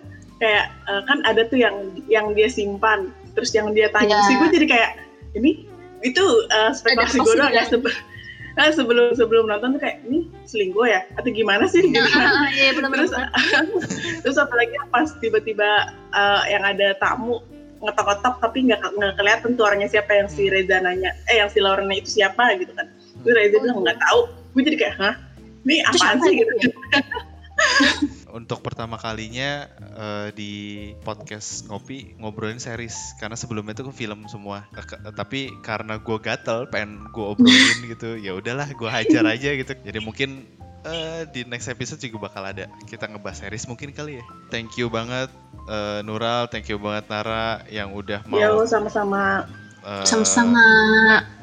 kayak 0.42 0.66
eh, 0.90 1.02
kan 1.08 1.18
ada 1.24 1.46
tuh 1.48 1.56
yang 1.62 1.94
yang 2.10 2.34
dia 2.36 2.50
simpan, 2.50 3.08
terus 3.32 3.54
yang 3.56 3.72
dia 3.72 3.88
tanya 3.94 4.20
Iya. 4.20 4.26
sih 4.28 4.34
gue 4.36 4.48
jadi 4.60 4.66
kayak 4.68 4.90
ini 5.40 5.50
itu 6.04 6.24
eh, 6.52 6.70
spekulasi 6.76 7.16
gue 7.24 7.34
doang 7.40 7.54
ya 7.54 7.64
kan? 7.64 7.80
Nah, 8.54 8.70
sebelum 8.70 9.14
sebelum 9.14 9.50
nonton 9.50 9.76
tuh 9.78 9.80
kayak 9.82 10.02
ini 10.06 10.30
selingkuh 10.46 10.86
ya? 10.86 11.00
Atau 11.18 11.30
gimana 11.34 11.66
sih? 11.66 11.82
Gitu 11.84 12.08
kan. 12.14 12.50
Iya 12.54 12.78
terus 12.78 13.12
terus 14.22 14.36
apalagi 14.38 14.74
pas 14.88 15.10
tiba-tiba 15.18 15.90
eh, 16.14 16.42
yang 16.50 16.62
ada 16.62 16.94
tamu 16.98 17.42
ngetok-ngetok 17.84 18.34
tapi 18.40 18.58
nggak 18.70 18.80
nggak 18.80 19.12
kelihatan 19.20 19.50
tuh 19.60 19.64
orangnya 19.68 19.88
siapa 19.92 20.10
yang 20.16 20.28
si 20.30 20.48
Reza 20.48 20.80
nanya 20.80 21.12
eh 21.28 21.36
yang 21.36 21.52
si 21.52 21.60
Lorena 21.60 21.92
itu 21.92 22.08
siapa 22.08 22.56
gitu 22.56 22.72
kan. 22.72 22.88
Terus 23.26 23.34
Reza 23.34 23.56
bilang 23.60 23.84
nggak 23.84 24.00
tahu. 24.00 24.30
Gue 24.56 24.62
jadi 24.64 24.78
kayak 24.80 24.96
hah? 25.02 25.14
Ini 25.64 25.80
apaan 25.88 26.18
sih? 26.20 26.32
ya? 26.36 26.44
gitu 26.44 26.68
Untuk 28.34 28.66
pertama 28.66 28.98
kalinya 28.98 29.70
eh, 29.94 30.28
di 30.34 30.52
podcast 31.06 31.70
ngopi 31.70 32.18
ngobrolin 32.18 32.58
series 32.58 33.14
karena 33.22 33.38
sebelumnya 33.38 33.78
tuh 33.78 33.94
film 33.94 34.26
semua. 34.26 34.66
Tapi 35.14 35.54
karena 35.62 36.02
gue 36.02 36.18
gatel 36.18 36.66
pengen 36.66 37.06
gue 37.14 37.22
obrolin 37.22 37.78
gitu, 37.94 38.18
ya 38.18 38.34
udahlah 38.34 38.66
gue 38.74 38.90
hajar 38.90 39.22
aja 39.30 39.54
gitu. 39.54 39.78
Jadi 39.86 39.98
mungkin 40.02 40.50
eh, 40.82 41.30
di 41.30 41.46
next 41.46 41.70
episode 41.70 42.02
juga 42.02 42.26
bakal 42.26 42.42
ada 42.42 42.66
kita 42.90 43.06
ngebahas 43.06 43.46
series 43.46 43.70
mungkin 43.70 43.94
kali 43.94 44.18
ya. 44.18 44.24
Thank 44.50 44.82
you 44.82 44.90
banget 44.90 45.30
eh, 45.70 46.02
Nural, 46.02 46.50
thank 46.50 46.66
you 46.66 46.82
banget 46.82 47.06
Nara 47.06 47.62
yang 47.70 47.94
udah 47.94 48.26
mau 48.26 48.42
Yo 48.42 48.66
sama-sama 48.66 49.48
eh, 49.86 50.04
Sama-sama. 50.04 50.58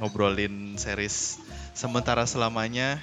ngobrolin 0.04 0.76
series 0.76 1.40
sementara 1.72 2.28
selamanya 2.28 3.00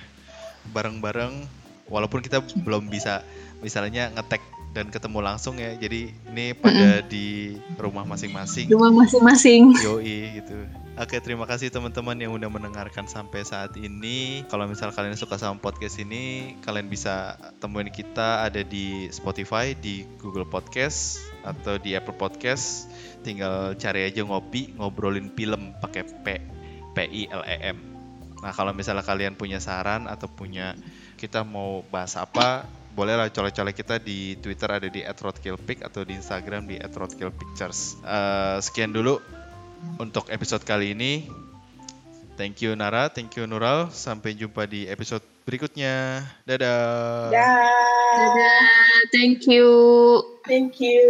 bareng-bareng 0.76 1.48
walaupun 1.88 2.20
kita 2.20 2.44
belum 2.62 2.92
bisa 2.92 3.24
misalnya 3.60 4.10
ngetek 4.14 4.42
dan 4.76 4.92
ketemu 4.92 5.18
langsung 5.24 5.56
ya 5.56 5.74
jadi 5.74 6.12
ini 6.30 6.52
pada 6.54 7.02
di 7.02 7.56
rumah 7.80 8.04
masing-masing 8.04 8.68
Rumah 8.68 8.92
masing-masing. 8.94 9.74
yoi 9.80 10.38
gitu 10.38 10.68
Oke, 10.98 11.22
terima 11.22 11.46
kasih 11.46 11.70
teman-teman 11.70 12.18
yang 12.18 12.34
udah 12.34 12.50
mendengarkan 12.50 13.06
sampai 13.06 13.46
saat 13.46 13.70
ini. 13.78 14.42
Kalau 14.50 14.66
misal 14.66 14.90
kalian 14.90 15.14
suka 15.14 15.38
sama 15.38 15.54
podcast 15.62 16.02
ini, 16.02 16.58
kalian 16.66 16.90
bisa 16.90 17.38
temuin 17.62 17.86
kita 17.86 18.42
ada 18.42 18.66
di 18.66 19.06
Spotify, 19.14 19.78
di 19.78 20.02
Google 20.18 20.42
Podcast, 20.42 21.22
atau 21.46 21.78
di 21.78 21.94
Apple 21.94 22.18
Podcast. 22.18 22.90
Tinggal 23.22 23.78
cari 23.78 24.10
aja 24.10 24.26
ngopi, 24.26 24.74
ngobrolin 24.74 25.30
film 25.38 25.70
pakai 25.78 26.02
P, 26.02 26.26
P 26.90 26.96
I 27.06 27.30
L 27.30 27.46
E 27.46 27.56
M. 27.70 27.78
Nah, 28.42 28.50
kalau 28.50 28.74
misalnya 28.74 29.06
kalian 29.06 29.38
punya 29.38 29.62
saran 29.62 30.10
atau 30.10 30.26
punya 30.26 30.74
kita 31.14 31.46
mau 31.46 31.86
bahas 31.94 32.18
apa, 32.18 32.66
bolehlah 32.98 33.30
colek-colek 33.30 33.78
kita 33.78 34.02
di 34.02 34.34
Twitter 34.42 34.66
ada 34.66 34.90
di 34.90 35.06
@roadkillpic 35.06 35.86
atau 35.86 36.02
di 36.02 36.18
Instagram 36.18 36.66
di 36.66 36.82
@roadkillpictures. 36.82 38.02
Eh, 38.02 38.58
sekian 38.58 38.90
dulu 38.90 39.22
untuk 40.02 40.26
episode 40.34 40.66
kali 40.66 40.98
ini. 40.98 41.30
Thank 42.34 42.66
you 42.66 42.74
Nara, 42.74 43.06
thank 43.06 43.38
you 43.38 43.46
Nural. 43.46 43.94
Sampai 43.94 44.34
jumpa 44.34 44.66
di 44.66 44.90
episode 44.90 45.22
berikutnya. 45.46 46.26
Dadah. 46.42 47.30
Dah. 47.30 47.70
Dadah, 48.18 48.66
thank 49.14 49.46
you. 49.46 49.70
Thank 50.42 50.82
you. 50.82 51.06